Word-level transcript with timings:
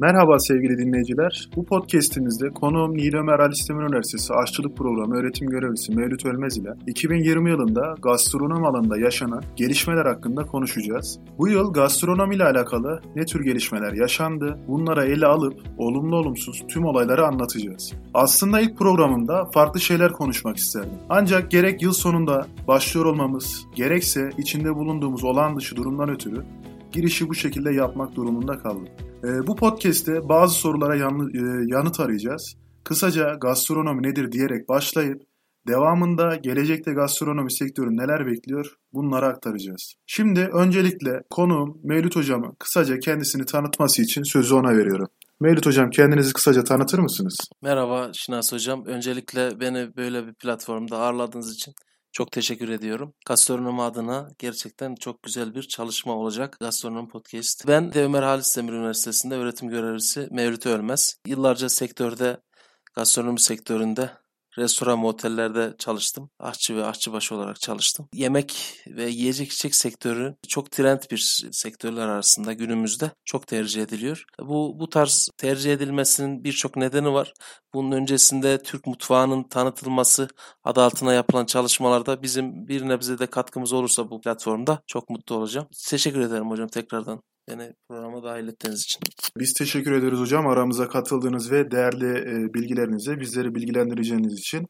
Merhaba 0.00 0.38
sevgili 0.38 0.78
dinleyiciler. 0.78 1.48
Bu 1.56 1.64
podcast'imizde 1.64 2.50
konuğum 2.50 2.96
Nil 2.96 3.14
Ömer 3.14 3.38
Ali 3.38 3.56
Sistem 3.56 3.80
Üniversitesi 3.80 4.34
Aşçılık 4.34 4.76
Programı 4.76 5.16
öğretim 5.16 5.48
görevlisi 5.48 5.92
Mevlüt 5.92 6.26
Ölmez 6.26 6.58
ile 6.58 6.68
2020 6.86 7.50
yılında 7.50 7.94
gastronom 8.02 8.64
alanında 8.64 8.98
yaşanan 8.98 9.42
gelişmeler 9.56 10.06
hakkında 10.06 10.46
konuşacağız. 10.46 11.18
Bu 11.38 11.48
yıl 11.48 11.72
gastronomi 11.72 12.34
ile 12.34 12.44
alakalı 12.44 13.00
ne 13.16 13.24
tür 13.24 13.44
gelişmeler 13.44 13.92
yaşandı, 13.92 14.58
bunlara 14.68 15.04
ele 15.04 15.26
alıp 15.26 15.54
olumlu 15.78 16.16
olumsuz 16.16 16.62
tüm 16.68 16.84
olayları 16.84 17.26
anlatacağız. 17.26 17.92
Aslında 18.14 18.60
ilk 18.60 18.78
programımda 18.78 19.44
farklı 19.54 19.80
şeyler 19.80 20.12
konuşmak 20.12 20.56
isterdim. 20.56 20.98
Ancak 21.08 21.50
gerek 21.50 21.82
yıl 21.82 21.92
sonunda 21.92 22.46
başlıyor 22.68 23.06
olmamız, 23.06 23.66
gerekse 23.74 24.30
içinde 24.38 24.74
bulunduğumuz 24.74 25.24
olağan 25.24 25.56
dışı 25.56 25.76
durumdan 25.76 26.08
ötürü 26.08 26.44
girişi 26.92 27.28
bu 27.28 27.34
şekilde 27.34 27.72
yapmak 27.72 28.16
durumunda 28.16 28.58
kaldım. 28.58 28.88
E, 29.24 29.46
bu 29.46 29.56
podcast'te 29.56 30.28
bazı 30.28 30.54
sorulara 30.54 30.96
yanlı, 30.96 31.30
e, 31.30 31.42
yanıt 31.66 32.00
arayacağız. 32.00 32.56
Kısaca 32.84 33.34
gastronomi 33.34 34.02
nedir 34.02 34.32
diyerek 34.32 34.68
başlayıp 34.68 35.22
devamında 35.68 36.36
gelecekte 36.36 36.92
gastronomi 36.92 37.52
sektörü 37.52 37.96
neler 37.96 38.26
bekliyor 38.26 38.76
bunları 38.92 39.26
aktaracağız. 39.26 39.94
Şimdi 40.06 40.40
öncelikle 40.40 41.22
konuğum 41.30 41.80
Mevlüt 41.84 42.16
Hocam'ı 42.16 42.56
kısaca 42.58 42.98
kendisini 42.98 43.44
tanıtması 43.44 44.02
için 44.02 44.22
sözü 44.22 44.54
ona 44.54 44.76
veriyorum. 44.76 45.08
Mevlüt 45.40 45.66
Hocam 45.66 45.90
kendinizi 45.90 46.32
kısaca 46.32 46.64
tanıtır 46.64 46.98
mısınız? 46.98 47.36
Merhaba 47.62 48.10
Şinas 48.12 48.52
Hocam. 48.52 48.84
Öncelikle 48.86 49.60
beni 49.60 49.96
böyle 49.96 50.26
bir 50.26 50.34
platformda 50.34 50.98
ağırladığınız 50.98 51.54
için 51.54 51.74
çok 52.12 52.32
teşekkür 52.32 52.68
ediyorum. 52.68 53.14
Gastronomi 53.26 53.82
adına 53.82 54.30
gerçekten 54.38 54.94
çok 54.94 55.22
güzel 55.22 55.54
bir 55.54 55.62
çalışma 55.62 56.16
olacak 56.16 56.56
Gastronomi 56.60 57.08
Podcast. 57.08 57.68
Ben 57.68 57.92
de 57.92 58.04
Ömer 58.04 58.22
Halis 58.22 58.56
Demir 58.56 58.72
Üniversitesi'nde 58.72 59.34
öğretim 59.34 59.68
görevlisi 59.68 60.28
Mevlüt 60.30 60.66
Ölmez. 60.66 61.16
Yıllarca 61.26 61.68
sektörde, 61.68 62.40
gastronomi 62.94 63.40
sektöründe 63.40 64.10
restoran 64.60 65.02
ve 65.02 65.06
otellerde 65.06 65.74
çalıştım. 65.78 66.30
Aşçı 66.38 66.76
ve 66.76 66.84
aşçıbaşı 66.84 67.34
olarak 67.34 67.60
çalıştım. 67.60 68.08
Yemek 68.14 68.80
ve 68.86 69.08
yiyecek 69.08 69.52
içecek 69.52 69.74
sektörü 69.74 70.36
çok 70.48 70.70
trend 70.70 71.00
bir 71.10 71.48
sektörler 71.52 72.08
arasında 72.08 72.52
günümüzde 72.52 73.10
çok 73.24 73.46
tercih 73.46 73.82
ediliyor. 73.82 74.24
Bu, 74.40 74.76
bu 74.80 74.88
tarz 74.88 75.28
tercih 75.36 75.72
edilmesinin 75.72 76.44
birçok 76.44 76.76
nedeni 76.76 77.12
var. 77.12 77.32
Bunun 77.74 77.92
öncesinde 77.92 78.62
Türk 78.62 78.86
mutfağının 78.86 79.42
tanıtılması 79.42 80.28
adı 80.64 80.82
altına 80.82 81.12
yapılan 81.12 81.46
çalışmalarda 81.46 82.22
bizim 82.22 82.68
bir 82.68 82.88
nebze 82.88 83.18
de 83.18 83.26
katkımız 83.26 83.72
olursa 83.72 84.10
bu 84.10 84.20
platformda 84.20 84.82
çok 84.86 85.10
mutlu 85.10 85.34
olacağım. 85.34 85.68
Teşekkür 85.88 86.20
ederim 86.20 86.50
hocam 86.50 86.68
tekrardan 86.68 87.22
beni 87.50 87.72
programa 87.88 88.22
dahil 88.22 88.48
ettiğiniz 88.48 88.82
için. 88.82 89.00
Biz 89.38 89.52
teşekkür 89.52 89.92
ederiz 89.92 90.18
hocam 90.18 90.46
aramıza 90.46 90.88
katıldığınız 90.88 91.52
ve 91.52 91.70
değerli 91.70 92.18
e, 92.18 92.54
bilgilerinize 92.54 93.20
bizleri 93.20 93.54
bilgilendireceğiniz 93.54 94.38
için. 94.38 94.66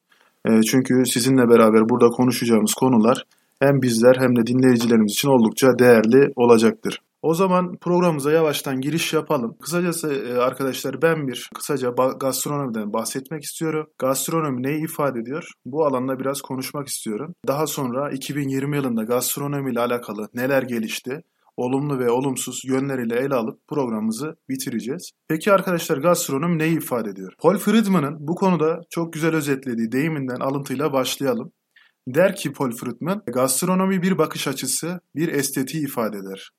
E, 0.49 0.63
çünkü 0.63 1.07
sizinle 1.07 1.49
beraber 1.49 1.89
burada 1.89 2.09
konuşacağımız 2.09 2.75
konular 2.75 3.25
hem 3.61 3.83
bizler 3.83 4.17
hem 4.19 4.37
de 4.37 4.47
dinleyicilerimiz 4.47 5.13
için 5.13 5.29
oldukça 5.29 5.79
değerli 5.79 6.33
olacaktır. 6.37 7.01
O 7.23 7.35
zaman 7.35 7.77
programımıza 7.77 8.33
yavaştan 8.33 8.81
giriş 8.81 9.13
yapalım. 9.13 9.57
Kısacası 9.63 10.15
e, 10.15 10.39
arkadaşlar 10.39 11.03
ben 11.03 11.29
bir 11.29 11.51
kısaca 11.55 11.91
gastronomiden 12.21 12.93
bahsetmek 12.93 13.43
istiyorum. 13.43 13.87
Gastronomi 13.99 14.63
neyi 14.63 14.85
ifade 14.85 15.21
ediyor? 15.21 15.49
Bu 15.67 15.87
alanda 15.87 16.19
biraz 16.19 16.41
konuşmak 16.41 16.89
istiyorum. 16.89 17.35
Daha 17.47 17.67
sonra 17.67 18.11
2020 18.11 18.77
yılında 18.77 19.03
gastronomi 19.03 19.73
ile 19.73 19.81
alakalı 19.81 20.29
neler 20.35 20.63
gelişti? 20.63 21.23
Olumlu 21.61 21.99
ve 21.99 22.11
olumsuz 22.11 22.63
yönleriyle 22.65 23.17
ele 23.17 23.35
alıp 23.35 23.69
programımızı 23.69 24.37
bitireceğiz. 24.49 25.11
Peki 25.29 25.53
arkadaşlar 25.53 25.99
gastronomi 25.99 26.59
neyi 26.59 26.77
ifade 26.77 27.11
ediyor? 27.11 27.33
Paul 27.39 27.59
Friedman'ın 27.59 28.17
bu 28.21 28.35
konuda 28.35 28.81
çok 28.91 29.13
güzel 29.13 29.35
özetlediği 29.35 29.93
deyiminden 29.93 30.41
alıntıyla 30.41 30.93
başlayalım. 30.93 31.53
Der 32.09 32.37
ki 32.37 32.53
Paul 32.53 32.71
Friedman, 32.71 33.23
gastronomi 33.27 34.03
bir 34.03 34.19
bakış 34.19 34.49
açısı, 34.49 35.01
bir 35.17 35.29
estetiği 35.29 35.85
ifade 35.85 36.17
eder. 36.17 36.51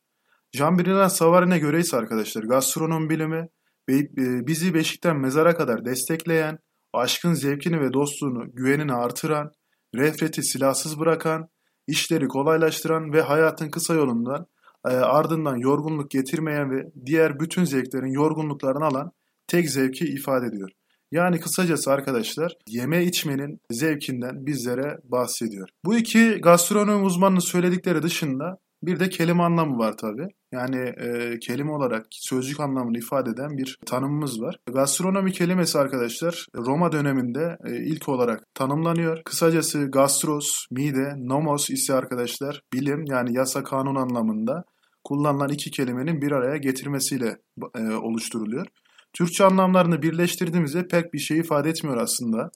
Jean-Bernard 0.55 1.09
Savarin'e 1.09 1.59
göre 1.59 1.79
ise 1.79 1.97
arkadaşlar 1.97 2.43
gastronomi 2.43 3.09
bilimi 3.09 3.47
e, 3.89 4.47
bizi 4.47 4.73
beşikten 4.73 5.19
mezara 5.19 5.55
kadar 5.55 5.85
destekleyen, 5.85 6.57
aşkın 6.93 7.33
zevkini 7.33 7.81
ve 7.81 7.93
dostluğunu, 7.93 8.45
güvenini 8.53 8.93
artıran, 8.93 9.51
refreti 9.95 10.43
silahsız 10.43 10.99
bırakan, 10.99 11.47
işleri 11.87 12.27
kolaylaştıran 12.27 13.13
ve 13.13 13.21
hayatın 13.21 13.69
kısa 13.69 13.93
yolundan 13.93 14.45
e, 14.85 14.89
ardından 14.89 15.57
yorgunluk 15.57 16.11
getirmeyen 16.11 16.71
ve 16.71 16.91
diğer 17.05 17.39
bütün 17.39 17.63
zevklerin 17.63 18.11
yorgunluklarını 18.11 18.85
alan 18.85 19.11
tek 19.47 19.69
zevki 19.69 20.05
ifade 20.05 20.45
ediyor. 20.45 20.69
Yani 21.11 21.39
kısacası 21.39 21.91
arkadaşlar 21.91 22.57
yeme 22.67 23.03
içmenin 23.03 23.61
zevkinden 23.71 24.45
bizlere 24.45 24.99
bahsediyor. 25.03 25.69
Bu 25.85 25.95
iki 25.95 26.29
gastronomi 26.41 27.05
uzmanının 27.05 27.39
söyledikleri 27.39 28.03
dışında 28.03 28.57
bir 28.83 28.99
de 28.99 29.09
kelime 29.09 29.43
anlamı 29.43 29.77
var 29.77 29.97
tabi. 29.97 30.27
Yani 30.51 30.77
e, 30.77 31.39
kelime 31.39 31.71
olarak 31.71 32.05
sözcük 32.11 32.59
anlamını 32.59 32.97
ifade 32.97 33.29
eden 33.29 33.57
bir 33.57 33.79
tanımımız 33.85 34.41
var. 34.41 34.59
Gastronomi 34.73 35.31
kelimesi 35.31 35.79
arkadaşlar 35.79 36.47
Roma 36.55 36.91
döneminde 36.91 37.57
e, 37.65 37.75
ilk 37.75 38.09
olarak 38.09 38.43
tanımlanıyor. 38.55 39.23
Kısacası 39.23 39.85
gastros, 39.85 40.65
mide, 40.71 41.13
nomos 41.17 41.69
ise 41.69 41.93
arkadaşlar 41.93 42.61
bilim 42.73 43.05
yani 43.05 43.37
yasa 43.37 43.63
kanun 43.63 43.95
anlamında 43.95 44.63
kullanılan 45.03 45.49
iki 45.49 45.71
kelimenin 45.71 46.21
bir 46.21 46.31
araya 46.31 46.57
getirmesiyle 46.57 47.37
e, 47.75 47.81
oluşturuluyor. 47.93 48.67
Türkçe 49.13 49.43
anlamlarını 49.43 50.01
birleştirdiğimizde 50.01 50.87
pek 50.87 51.13
bir 51.13 51.19
şey 51.19 51.37
ifade 51.39 51.69
etmiyor 51.69 51.97
aslında. 51.97 52.51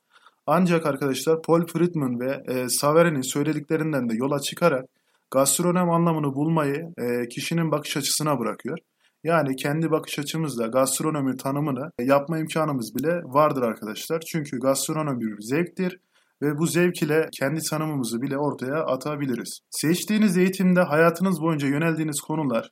Ancak 0.47 0.85
arkadaşlar 0.85 1.41
Paul 1.41 1.65
Friedman 1.65 2.19
ve 2.19 2.43
e, 2.47 2.69
Savery'nin 2.69 3.21
söylediklerinden 3.21 4.09
de 4.09 4.15
yola 4.15 4.39
çıkarak 4.39 4.85
gastronom 5.31 5.89
anlamını 5.89 6.35
bulmayı 6.35 6.93
e, 6.97 7.27
kişinin 7.27 7.71
bakış 7.71 7.97
açısına 7.97 8.39
bırakıyor. 8.39 8.77
Yani 9.23 9.55
kendi 9.55 9.91
bakış 9.91 10.19
açımızla 10.19 10.67
gastronomi 10.67 11.37
tanımını 11.37 11.91
yapma 11.99 12.37
imkanımız 12.37 12.95
bile 12.95 13.21
vardır 13.23 13.61
arkadaşlar. 13.61 14.19
Çünkü 14.19 14.59
gastronomi 14.59 15.19
bir 15.21 15.41
zevktir 15.41 15.99
ve 16.41 16.57
bu 16.57 16.67
zevk 16.67 17.01
ile 17.01 17.29
kendi 17.39 17.61
tanımımızı 17.61 18.21
bile 18.21 18.37
ortaya 18.37 18.85
atabiliriz. 18.85 19.59
Seçtiğiniz 19.69 20.37
eğitimde 20.37 20.81
hayatınız 20.81 21.41
boyunca 21.41 21.67
yöneldiğiniz 21.67 22.21
konular, 22.21 22.71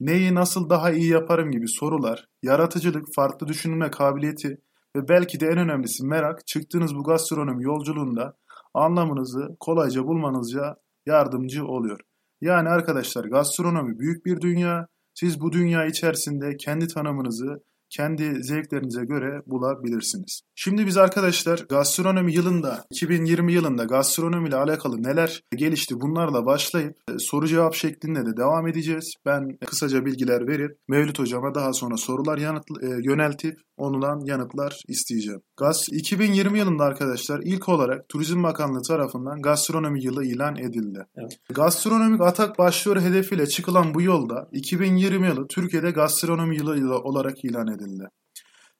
neyi 0.00 0.34
nasıl 0.34 0.70
daha 0.70 0.90
iyi 0.90 1.10
yaparım 1.10 1.50
gibi 1.50 1.68
sorular, 1.68 2.24
yaratıcılık, 2.42 3.04
farklı 3.16 3.48
düşünme 3.48 3.90
kabiliyeti 3.90 4.48
ve 4.96 5.08
belki 5.08 5.40
de 5.40 5.46
en 5.46 5.58
önemlisi 5.58 6.06
merak 6.06 6.46
çıktığınız 6.46 6.94
bu 6.94 7.04
gastronomi 7.04 7.64
yolculuğunda 7.64 8.36
anlamınızı 8.74 9.56
kolayca 9.60 10.04
bulmanızca 10.04 10.76
yardımcı 11.06 11.66
oluyor. 11.66 12.00
Yani 12.40 12.68
arkadaşlar 12.68 13.24
gastronomi 13.24 13.98
büyük 13.98 14.26
bir 14.26 14.40
dünya. 14.40 14.86
Siz 15.14 15.40
bu 15.40 15.52
dünya 15.52 15.86
içerisinde 15.86 16.56
kendi 16.56 16.86
tanımınızı 16.86 17.62
kendi 17.96 18.42
zevklerinize 18.42 19.04
göre 19.04 19.42
bulabilirsiniz. 19.46 20.40
Şimdi 20.54 20.86
biz 20.86 20.96
arkadaşlar 20.96 21.58
gastronomi 21.68 22.34
yılında 22.34 22.84
2020 22.90 23.52
yılında 23.52 23.84
gastronomi 23.84 24.48
ile 24.48 24.56
alakalı 24.56 25.02
neler 25.02 25.42
gelişti 25.56 26.00
bunlarla 26.00 26.46
başlayıp 26.46 26.96
e, 27.08 27.12
soru 27.18 27.46
cevap 27.46 27.74
şeklinde 27.74 28.26
de 28.26 28.36
devam 28.36 28.66
edeceğiz. 28.66 29.14
Ben 29.26 29.58
kısaca 29.66 30.04
bilgiler 30.04 30.48
verip 30.48 30.78
Mevlüt 30.88 31.18
hocama 31.18 31.54
daha 31.54 31.72
sonra 31.72 31.96
sorular 31.96 32.38
yanıt, 32.38 32.64
e, 32.82 32.86
yöneltip 33.02 33.60
ondan 33.76 34.20
yanıtlar 34.24 34.82
isteyeceğim. 34.88 35.40
Gaz 35.56 35.88
2020 35.90 36.58
yılında 36.58 36.84
arkadaşlar 36.84 37.40
ilk 37.44 37.68
olarak 37.68 38.08
Turizm 38.08 38.42
Bakanlığı 38.42 38.82
tarafından 38.82 39.42
gastronomi 39.42 40.04
yılı 40.04 40.24
ilan 40.24 40.56
edildi. 40.56 41.06
Evet. 41.16 41.38
Gastronomik 41.54 42.20
atak 42.20 42.58
başlıyor 42.58 43.00
hedefiyle 43.00 43.46
çıkılan 43.46 43.94
bu 43.94 44.02
yolda 44.02 44.48
2020 44.52 45.26
yılı 45.26 45.46
Türkiye'de 45.48 45.90
gastronomi 45.90 46.56
yılı 46.56 46.98
olarak 46.98 47.44
ilan 47.44 47.66
edildi. 47.68 48.08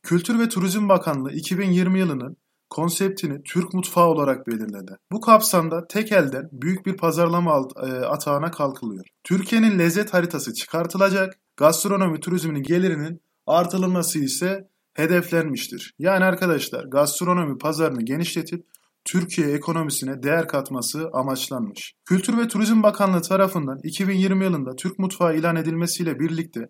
Kültür 0.02 0.38
ve 0.38 0.48
Turizm 0.48 0.88
Bakanlığı 0.88 1.32
2020 1.32 1.98
yılının 1.98 2.36
konseptini 2.70 3.42
Türk 3.42 3.74
mutfağı 3.74 4.06
olarak 4.06 4.46
belirledi. 4.46 4.96
Bu 5.12 5.20
kapsamda 5.20 5.86
tek 5.86 6.12
elden 6.12 6.48
büyük 6.52 6.86
bir 6.86 6.96
pazarlama 6.96 7.68
e, 7.82 7.86
atağına 7.86 8.50
kalkılıyor. 8.50 9.04
Türkiye'nin 9.24 9.78
lezzet 9.78 10.14
haritası 10.14 10.54
çıkartılacak, 10.54 11.38
gastronomi 11.56 12.20
turizminin 12.20 12.62
gelirinin 12.62 13.20
artırılması 13.46 14.18
ise 14.18 14.68
hedeflenmiştir. 14.94 15.94
Yani 15.98 16.24
arkadaşlar 16.24 16.84
gastronomi 16.84 17.58
pazarını 17.58 18.02
genişletip 18.02 18.66
Türkiye 19.04 19.52
ekonomisine 19.52 20.22
değer 20.22 20.48
katması 20.48 21.10
amaçlanmış. 21.12 21.94
Kültür 22.04 22.38
ve 22.38 22.48
Turizm 22.48 22.82
Bakanlığı 22.82 23.22
tarafından 23.22 23.78
2020 23.82 24.44
yılında 24.44 24.76
Türk 24.76 24.98
mutfağı 24.98 25.36
ilan 25.36 25.56
edilmesiyle 25.56 26.18
birlikte 26.18 26.60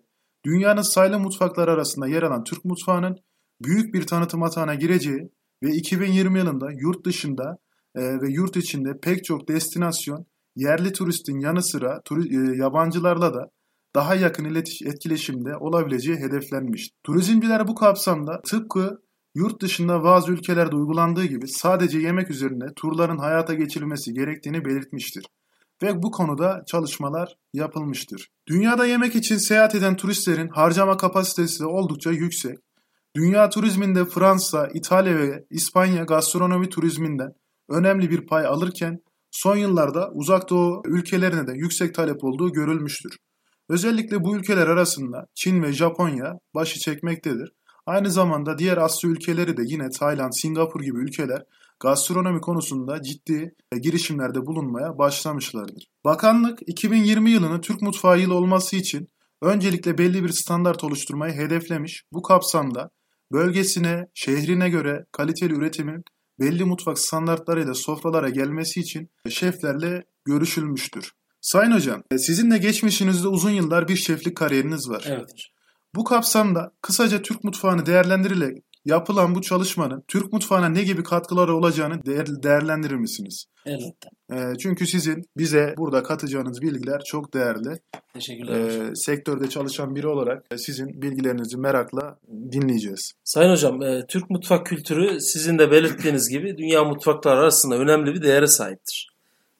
dünyanın 0.45 0.81
sayılı 0.81 1.19
mutfaklar 1.19 1.67
arasında 1.67 2.07
yer 2.07 2.23
alan 2.23 2.43
Türk 2.43 2.65
mutfağının 2.65 3.15
büyük 3.61 3.93
bir 3.93 4.07
tanıtım 4.07 4.43
atağına 4.43 4.75
gireceği 4.75 5.29
ve 5.63 5.71
2020 5.71 6.39
yılında 6.39 6.71
yurt 6.71 7.05
dışında 7.05 7.57
e, 7.95 8.01
ve 8.01 8.29
yurt 8.29 8.57
içinde 8.57 8.99
pek 9.01 9.25
çok 9.25 9.47
destinasyon 9.47 10.25
yerli 10.55 10.93
turistin 10.93 11.39
yanı 11.39 11.63
sıra 11.63 12.01
e, 12.11 12.57
yabancılarla 12.57 13.33
da 13.33 13.51
daha 13.95 14.15
yakın 14.15 14.55
etkileşimde 14.85 15.57
olabileceği 15.57 16.17
hedeflenmiş. 16.17 16.89
Turizmciler 17.03 17.67
bu 17.67 17.75
kapsamda 17.75 18.41
tıpkı 18.41 19.01
yurt 19.35 19.61
dışında 19.61 20.03
bazı 20.03 20.31
ülkelerde 20.31 20.75
uygulandığı 20.75 21.25
gibi 21.25 21.47
sadece 21.47 21.99
yemek 21.99 22.31
üzerine 22.31 22.65
turların 22.75 23.17
hayata 23.17 23.53
geçirilmesi 23.53 24.13
gerektiğini 24.13 24.65
belirtmiştir 24.65 25.25
ve 25.83 26.03
bu 26.03 26.11
konuda 26.11 26.63
çalışmalar 26.67 27.35
yapılmıştır. 27.53 28.29
Dünyada 28.47 28.85
yemek 28.85 29.15
için 29.15 29.37
seyahat 29.37 29.75
eden 29.75 29.95
turistlerin 29.95 30.47
harcama 30.47 30.97
kapasitesi 30.97 31.65
oldukça 31.65 32.11
yüksek. 32.11 32.57
Dünya 33.15 33.49
turizminde 33.49 34.05
Fransa, 34.05 34.69
İtalya 34.73 35.17
ve 35.17 35.45
İspanya 35.49 36.03
gastronomi 36.03 36.69
turizminden 36.69 37.33
önemli 37.69 38.09
bir 38.09 38.27
pay 38.27 38.45
alırken 38.45 38.99
son 39.31 39.55
yıllarda 39.55 40.11
uzak 40.13 40.49
doğu 40.49 40.81
ülkelerine 40.85 41.47
de 41.47 41.51
yüksek 41.55 41.95
talep 41.95 42.23
olduğu 42.23 42.51
görülmüştür. 42.51 43.17
Özellikle 43.69 44.23
bu 44.23 44.35
ülkeler 44.35 44.67
arasında 44.67 45.27
Çin 45.35 45.63
ve 45.63 45.73
Japonya 45.73 46.33
başı 46.55 46.79
çekmektedir. 46.79 47.51
Aynı 47.85 48.11
zamanda 48.11 48.57
diğer 48.57 48.77
Asya 48.77 49.09
ülkeleri 49.09 49.57
de 49.57 49.61
yine 49.65 49.89
Tayland, 49.89 50.31
Singapur 50.33 50.81
gibi 50.81 50.97
ülkeler 50.97 51.43
gastronomi 51.79 52.41
konusunda 52.41 53.01
ciddi 53.01 53.55
girişimlerde 53.81 54.45
bulunmaya 54.45 54.97
başlamışlardır. 54.97 55.87
Bakanlık 56.05 56.59
2020 56.67 57.31
yılını 57.31 57.61
Türk 57.61 57.81
mutfağı 57.81 58.19
yılı 58.19 58.33
olması 58.35 58.75
için 58.75 59.07
öncelikle 59.41 59.97
belli 59.97 60.23
bir 60.23 60.29
standart 60.29 60.83
oluşturmayı 60.83 61.33
hedeflemiş. 61.33 62.03
Bu 62.11 62.21
kapsamda 62.21 62.89
bölgesine, 63.31 64.07
şehrine 64.13 64.69
göre 64.69 65.05
kaliteli 65.11 65.53
üretimin 65.53 66.03
belli 66.39 66.65
mutfak 66.65 66.99
standartlarıyla 66.99 67.73
sofralara 67.73 68.29
gelmesi 68.29 68.79
için 68.79 69.09
şeflerle 69.29 70.03
görüşülmüştür. 70.25 71.11
Sayın 71.45 71.71
Hocam, 71.71 72.03
sizinle 72.17 72.57
geçmişinizde 72.57 73.27
uzun 73.27 73.49
yıllar 73.49 73.87
bir 73.87 73.95
şeflik 73.95 74.37
kariyeriniz 74.37 74.89
var. 74.89 75.05
Evet. 75.07 75.31
Bu 75.95 76.03
kapsamda 76.03 76.71
kısaca 76.81 77.21
Türk 77.21 77.43
mutfağını 77.43 77.85
değerlendirilerek 77.85 78.63
yapılan 78.85 79.35
bu 79.35 79.41
çalışmanın 79.41 80.03
Türk 80.07 80.33
mutfağına 80.33 80.69
ne 80.69 80.83
gibi 80.83 81.03
katkıları 81.03 81.55
olacağını 81.55 82.05
değer, 82.05 82.27
değerlendirir 82.43 82.95
misiniz? 82.95 83.45
Elbette. 83.65 84.09
E, 84.33 84.57
çünkü 84.59 84.87
sizin 84.87 85.23
bize 85.37 85.73
burada 85.77 86.03
katacağınız 86.03 86.61
bilgiler 86.61 87.01
çok 87.05 87.33
değerli. 87.33 87.79
Teşekkürler. 88.13 88.89
E, 88.89 88.95
sektörde 88.95 89.49
çalışan 89.49 89.95
biri 89.95 90.07
olarak 90.07 90.45
sizin 90.57 91.01
bilgilerinizi 91.01 91.57
merakla 91.57 92.17
dinleyeceğiz. 92.51 93.11
Sayın 93.23 93.51
Hocam, 93.51 93.81
e, 93.81 94.05
Türk 94.07 94.29
mutfak 94.29 94.65
kültürü 94.65 95.21
sizin 95.21 95.59
de 95.59 95.71
belirttiğiniz 95.71 96.29
gibi 96.29 96.57
dünya 96.57 96.83
mutfakları 96.83 97.39
arasında 97.39 97.77
önemli 97.77 98.13
bir 98.13 98.21
değere 98.21 98.47
sahiptir. 98.47 99.14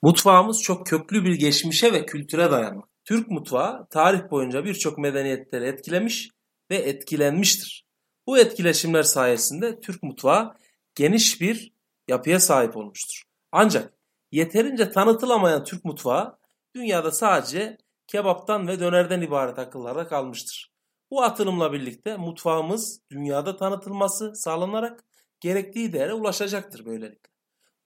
Mutfağımız 0.05 0.61
çok 0.61 0.87
köklü 0.87 1.25
bir 1.25 1.33
geçmişe 1.33 1.93
ve 1.93 2.05
kültüre 2.05 2.51
dayanmak. 2.51 2.89
Türk 3.05 3.31
mutfağı 3.31 3.87
tarih 3.89 4.31
boyunca 4.31 4.65
birçok 4.65 4.97
medeniyetleri 4.97 5.65
etkilemiş 5.65 6.29
ve 6.71 6.75
etkilenmiştir. 6.75 7.85
Bu 8.27 8.37
etkileşimler 8.37 9.03
sayesinde 9.03 9.79
Türk 9.79 10.03
mutfağı 10.03 10.55
geniş 10.95 11.41
bir 11.41 11.73
yapıya 12.07 12.39
sahip 12.39 12.77
olmuştur. 12.77 13.23
Ancak 13.51 13.93
yeterince 14.31 14.91
tanıtılamayan 14.91 15.63
Türk 15.63 15.85
mutfağı 15.85 16.37
dünyada 16.75 17.11
sadece 17.11 17.77
kebaptan 18.07 18.67
ve 18.67 18.79
dönerden 18.79 19.21
ibaret 19.21 19.59
akıllarda 19.59 20.07
kalmıştır. 20.07 20.71
Bu 21.11 21.23
atılımla 21.23 21.73
birlikte 21.73 22.17
mutfağımız 22.17 23.01
dünyada 23.11 23.57
tanıtılması 23.57 24.35
sağlanarak 24.35 25.03
gerektiği 25.39 25.93
değere 25.93 26.13
ulaşacaktır 26.13 26.85
böylelikle. 26.85 27.34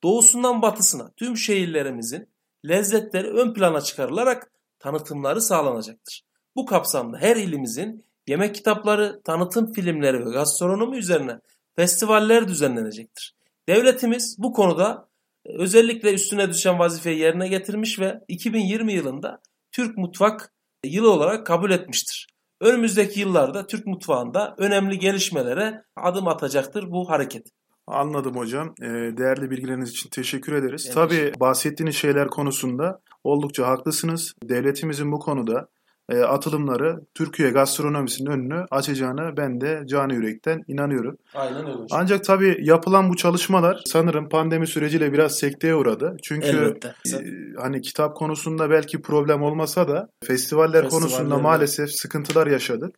Doğusundan 0.03 0.61
batısına 0.61 1.11
tüm 1.17 1.37
şehirlerimizin 1.37 2.29
lezzetleri 2.67 3.27
ön 3.27 3.53
plana 3.53 3.81
çıkarılarak 3.81 4.51
tanıtımları 4.79 5.41
sağlanacaktır. 5.41 6.23
Bu 6.55 6.65
kapsamda 6.65 7.17
her 7.17 7.35
ilimizin 7.35 8.05
yemek 8.27 8.55
kitapları, 8.55 9.21
tanıtım 9.23 9.73
filmleri 9.73 10.25
ve 10.25 10.29
gastronomi 10.29 10.97
üzerine 10.97 11.39
festivaller 11.75 12.47
düzenlenecektir. 12.47 13.35
Devletimiz 13.69 14.35
bu 14.39 14.53
konuda 14.53 15.09
e, 15.45 15.57
özellikle 15.57 16.13
üstüne 16.13 16.49
düşen 16.49 16.79
vazifeyi 16.79 17.19
yerine 17.19 17.47
getirmiş 17.47 17.99
ve 17.99 18.21
2020 18.27 18.93
yılında 18.93 19.41
Türk 19.71 19.97
Mutfak 19.97 20.53
yılı 20.85 21.11
olarak 21.11 21.45
kabul 21.45 21.71
etmiştir. 21.71 22.27
Önümüzdeki 22.61 23.19
yıllarda 23.19 23.67
Türk 23.67 23.85
mutfağında 23.85 24.55
önemli 24.57 24.99
gelişmelere 24.99 25.83
adım 25.95 26.27
atacaktır 26.27 26.91
bu 26.91 27.09
hareket. 27.09 27.47
Anladım 27.89 28.35
hocam. 28.35 28.73
Ee, 28.81 28.87
değerli 29.17 29.49
bilgileriniz 29.51 29.89
için 29.89 30.09
teşekkür 30.09 30.53
ederiz. 30.53 30.83
Evet, 30.85 30.95
Tabii 30.95 31.31
bahsettiğiniz 31.39 31.95
şeyler 31.95 32.27
konusunda 32.27 32.99
oldukça 33.23 33.67
haklısınız. 33.67 34.33
Devletimizin 34.43 35.11
bu 35.11 35.19
konuda 35.19 35.67
e, 36.09 36.19
atılımları 36.19 36.99
Türkiye 37.15 37.49
gastronomisinin 37.49 38.29
önünü 38.29 38.65
açacağını 38.71 39.37
ben 39.37 39.61
de 39.61 39.83
canı 39.87 40.13
yürekten 40.13 40.63
inanıyorum. 40.67 41.17
Aynen 41.33 41.67
öyle. 41.67 41.77
Ancak 41.91 42.23
tabii 42.23 42.57
yapılan 42.61 43.09
bu 43.09 43.15
çalışmalar 43.15 43.81
sanırım 43.85 44.29
pandemi 44.29 44.67
süreciyle 44.67 45.13
biraz 45.13 45.37
sekteye 45.37 45.75
uğradı. 45.75 46.17
Çünkü 46.23 46.47
Elbette. 46.47 46.87
E, 46.87 47.19
hani 47.61 47.81
kitap 47.81 48.15
konusunda 48.15 48.69
belki 48.69 49.01
problem 49.01 49.41
olmasa 49.41 49.87
da 49.87 50.09
festivaller 50.23 50.89
konusunda 50.89 51.37
maalesef 51.37 51.91
sıkıntılar 51.91 52.47
yaşadık. 52.47 52.95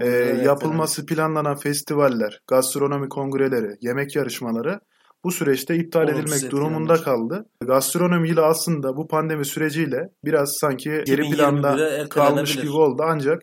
E, 0.00 0.08
yapılması 0.44 1.06
planlanan 1.06 1.56
festivaller, 1.56 2.40
gastronomi 2.46 3.08
kongreleri, 3.08 3.76
yemek 3.80 4.16
yarışmaları 4.16 4.80
bu 5.24 5.32
süreçte 5.32 5.76
iptal 5.76 6.08
edilmek 6.08 6.50
durumunda 6.50 6.94
kaldı. 6.94 7.46
Gastronomi 7.60 8.28
ile 8.28 8.40
aslında 8.40 8.96
bu 8.96 9.08
pandemi 9.08 9.44
süreciyle 9.44 10.08
biraz 10.24 10.56
sanki 10.56 11.02
geri 11.06 11.30
planda 11.30 12.08
kalmış 12.08 12.56
gibi 12.56 12.70
oldu 12.70 13.02
ancak 13.06 13.42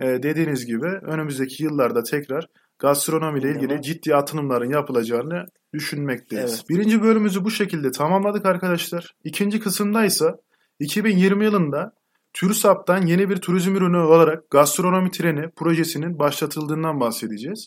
e, 0.00 0.06
dediğiniz 0.06 0.66
gibi 0.66 0.86
önümüzdeki 0.86 1.64
yıllarda 1.64 2.02
tekrar 2.02 2.46
gastronomi 2.78 3.40
ile 3.40 3.50
ilgili 3.50 3.82
ciddi 3.82 4.14
atılımların 4.14 4.70
yapılacağını 4.70 5.44
düşünmekteyiz. 5.74 6.54
Evet. 6.54 6.64
Birinci 6.68 7.02
bölümümüzü 7.02 7.44
bu 7.44 7.50
şekilde 7.50 7.90
tamamladık 7.90 8.46
arkadaşlar. 8.46 9.14
İkinci 9.24 9.60
kısımda 9.60 10.04
ise 10.04 10.34
2020 10.78 11.44
yılında 11.44 11.92
TÜRSAP'tan 12.32 13.06
yeni 13.06 13.30
bir 13.30 13.36
turizm 13.36 13.76
ürünü 13.76 13.98
olarak 13.98 14.50
gastronomi 14.50 15.10
treni 15.10 15.50
projesinin 15.50 16.18
başlatıldığından 16.18 17.00
bahsedeceğiz. 17.00 17.66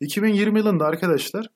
2020 0.00 0.58
yılında 0.58 0.86
arkadaşlar 0.86 1.46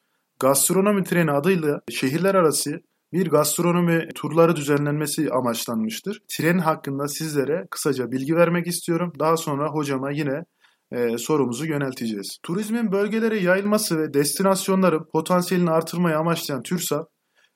Gastronomi 0.40 1.04
treni 1.04 1.32
adıyla 1.32 1.80
şehirler 1.90 2.34
arası 2.34 2.80
bir 3.12 3.26
gastronomi 3.26 4.08
turları 4.14 4.56
düzenlenmesi 4.56 5.30
amaçlanmıştır. 5.30 6.22
Tren 6.28 6.58
hakkında 6.58 7.08
sizlere 7.08 7.66
kısaca 7.70 8.10
bilgi 8.10 8.36
vermek 8.36 8.66
istiyorum. 8.66 9.12
Daha 9.18 9.36
sonra 9.36 9.68
hocama 9.68 10.10
yine 10.10 10.44
e, 10.92 11.18
sorumuzu 11.18 11.66
yönelteceğiz. 11.66 12.38
Turizmin 12.42 12.92
bölgelere 12.92 13.38
yayılması 13.38 13.98
ve 13.98 14.14
destinasyonların 14.14 15.08
potansiyelini 15.12 15.70
artırmayı 15.70 16.18
amaçlayan 16.18 16.62
TÜRSAP, 16.62 17.08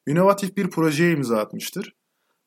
inovatif 0.07 0.57
bir 0.57 0.71
projeye 0.71 1.13
imza 1.13 1.39
atmıştır. 1.39 1.95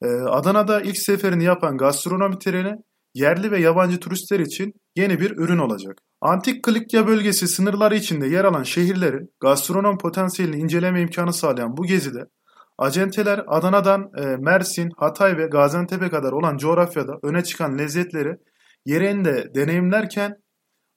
E, 0.04 0.08
Adana'da 0.08 0.82
ilk 0.82 0.98
seferini 0.98 1.44
yapan 1.44 1.78
gastronomi 1.78 2.40
treni 2.40 2.76
yerli 3.14 3.52
ve 3.52 3.60
yabancı 3.60 4.00
turistler 4.00 4.40
için 4.40 4.74
yeni 4.96 5.20
bir 5.20 5.32
ürün 5.32 5.58
olacak. 5.58 5.98
Antik 6.22 6.64
Klikya 6.64 7.08
bölgesi 7.08 7.48
sınırları 7.48 7.96
içinde 7.96 8.28
yer 8.28 8.46
alan 8.46 8.64
şehirlerin 8.64 9.30
gastronom 9.40 9.98
potansiyelini 9.98 10.56
inceleme 10.56 11.02
imkanı 11.02 11.34
sağlayan 11.34 11.78
bu 11.78 11.86
gezide 11.86 12.26
acenteler 12.78 13.44
Adana'dan 13.48 14.12
e, 14.18 14.26
Mersin, 14.38 14.92
Hatay 14.98 15.38
ve 15.38 15.46
Gaziantep'e 15.46 16.10
kadar 16.10 16.32
olan 16.32 16.58
coğrafyada 16.58 17.14
öne 17.24 17.44
çıkan 17.44 17.78
lezzetleri 17.78 18.38
yerinde 18.86 19.56
deneyimlerken 19.56 20.38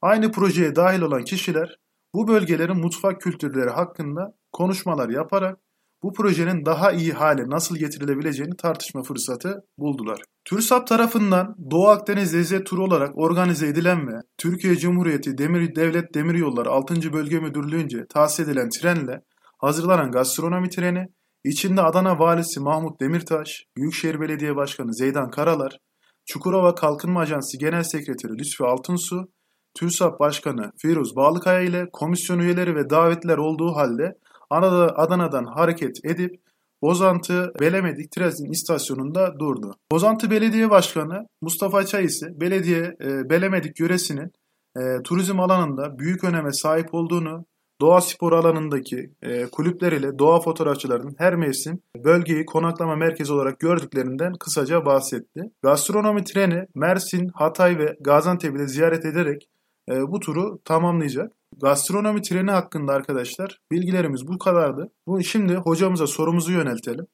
aynı 0.01 0.33
projeye 0.33 0.77
dahil 0.77 1.01
olan 1.01 1.25
kişiler 1.25 1.79
bu 2.15 2.29
bölgelerin 2.29 2.77
mutfak 2.77 3.21
kültürleri 3.21 3.71
hakkında 3.71 4.35
konuşmalar 4.53 5.09
yaparak 5.09 5.59
bu 6.03 6.13
projenin 6.13 6.65
daha 6.65 6.93
iyi 6.93 7.13
hale 7.13 7.43
nasıl 7.51 7.77
getirilebileceğini 7.77 8.57
tartışma 8.57 9.03
fırsatı 9.03 9.65
buldular. 9.79 10.21
TÜRSAP 10.45 10.87
tarafından 10.87 11.55
Doğu 11.71 11.89
Akdeniz 11.89 12.35
lezzet 12.35 12.67
turu 12.67 12.85
olarak 12.85 13.19
organize 13.19 13.67
edilen 13.67 14.09
ve 14.09 14.21
Türkiye 14.39 14.77
Cumhuriyeti 14.77 15.39
Demir 15.39 15.75
Devlet 15.75 16.15
Demiryolları 16.15 16.71
6. 16.71 17.13
Bölge 17.13 17.39
Müdürlüğü'nce 17.39 18.07
tahsis 18.09 18.41
edilen 18.41 18.69
trenle 18.69 19.21
hazırlanan 19.59 20.11
gastronomi 20.11 20.69
treni, 20.69 21.07
içinde 21.45 21.83
Adana 21.83 22.19
Valisi 22.19 22.61
Mahmut 22.61 23.01
Demirtaş, 23.01 23.65
Büyükşehir 23.77 24.21
Belediye 24.21 24.57
Başkanı 24.57 24.95
Zeydan 24.95 25.31
Karalar, 25.31 25.79
Çukurova 26.27 26.75
Kalkınma 26.75 27.21
Ajansı 27.21 27.59
Genel 27.59 27.83
Sekreteri 27.83 28.33
Lütfi 28.33 28.65
Altunsu, 28.65 29.29
TÜRSAP 29.75 30.21
Başkanı 30.21 30.71
Firuz 30.83 31.17
Bağlıkaya 31.17 31.61
ile 31.61 31.87
komisyon 31.93 32.39
üyeleri 32.39 32.75
ve 32.75 32.91
davetliler 32.91 33.39
olduğu 33.39 33.77
halde 33.77 34.13
Adana'dan 34.51 35.45
hareket 35.45 36.05
edip 36.05 36.41
Bozantı 36.83 37.53
Belemedik 37.61 38.13
Trezin 38.13 38.51
istasyonunda 38.51 39.39
durdu. 39.39 39.75
Bozantı 39.93 40.31
Belediye 40.31 40.71
Başkanı 40.71 41.27
Mustafa 41.43 41.87
Çay 41.87 42.05
ise 42.05 42.41
belediye 42.41 42.97
e, 43.05 43.31
Belemedik 43.31 43.81
yöresinin 43.81 44.33
e, 44.77 45.03
turizm 45.05 45.41
alanında 45.41 45.99
büyük 45.99 46.25
öneme 46.25 46.53
sahip 46.53 46.95
olduğunu, 46.95 47.45
doğa 47.81 48.01
spor 48.01 48.33
alanındaki 48.33 49.11
e, 49.23 49.47
kulüpler 49.47 49.93
ile 49.93 50.19
doğa 50.19 50.41
fotoğrafçılarının 50.41 51.15
her 51.19 51.37
mevsim 51.37 51.81
bölgeyi 52.05 52.47
konaklama 52.47 52.97
merkezi 52.97 53.33
olarak 53.33 53.61
gördüklerinden 53.61 54.33
kısaca 54.33 54.87
bahsetti. 54.87 55.43
Gastronomi 55.63 56.25
treni 56.25 56.67
Mersin, 56.75 57.29
Hatay 57.35 57.79
ve 57.79 57.97
Gaziantep'i 58.01 58.59
de 58.59 58.69
ziyaret 58.69 59.05
ederek 59.05 59.49
e, 59.91 60.03
bu 60.03 60.21
turu 60.21 60.59
tamamlayacak. 60.65 61.33
Gastronomi 61.63 62.23
treni 62.23 62.51
hakkında 62.51 62.93
arkadaşlar 62.93 63.61
bilgilerimiz 63.73 64.29
bu 64.29 64.39
kadardı. 64.39 64.93
Bu 65.07 65.25
şimdi 65.25 65.55
hocamıza 65.55 66.07
sorumuzu 66.07 66.53
yöneltelim. 66.53 67.07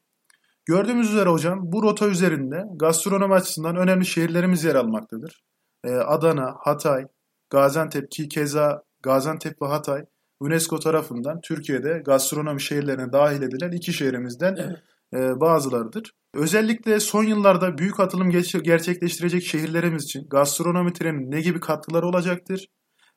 Gördüğümüz 0.65 1.11
üzere 1.11 1.29
hocam 1.29 1.59
bu 1.63 1.83
rota 1.83 2.09
üzerinde 2.09 2.65
gastronomi 2.77 3.35
açısından 3.35 3.77
önemli 3.77 4.07
şehirlerimiz 4.07 4.65
yer 4.65 4.75
almaktadır. 4.75 5.43
Ee, 5.85 5.91
Adana, 5.91 6.55
Hatay, 6.59 7.07
Gaziantep 7.51 8.11
ki 8.11 8.29
keza 8.29 8.83
Gaziantep 9.03 9.63
ve 9.63 9.67
Hatay 9.67 10.05
UNESCO 10.41 10.79
tarafından 10.79 11.41
Türkiye'de 11.41 12.03
gastronomi 12.07 12.63
şehirlerine 12.63 13.13
dahil 13.13 13.43
edilen 13.43 13.73
iki 13.73 13.93
şehrimizden 13.93 14.57
evet. 14.59 14.79
e, 15.15 15.41
bazılarıdır. 15.41 16.13
Özellikle 16.35 17.01
son 17.01 17.25
yıllarda 17.25 17.79
büyük 17.79 18.01
atılım 18.01 18.31
gerçekleştirecek 18.63 19.43
şehirlerimiz 19.43 20.05
için 20.05 20.29
gastronomi 20.29 20.93
trenin 20.93 21.31
ne 21.31 21.41
gibi 21.41 21.61
katkıları 21.61 22.07
olacaktır? 22.07 22.69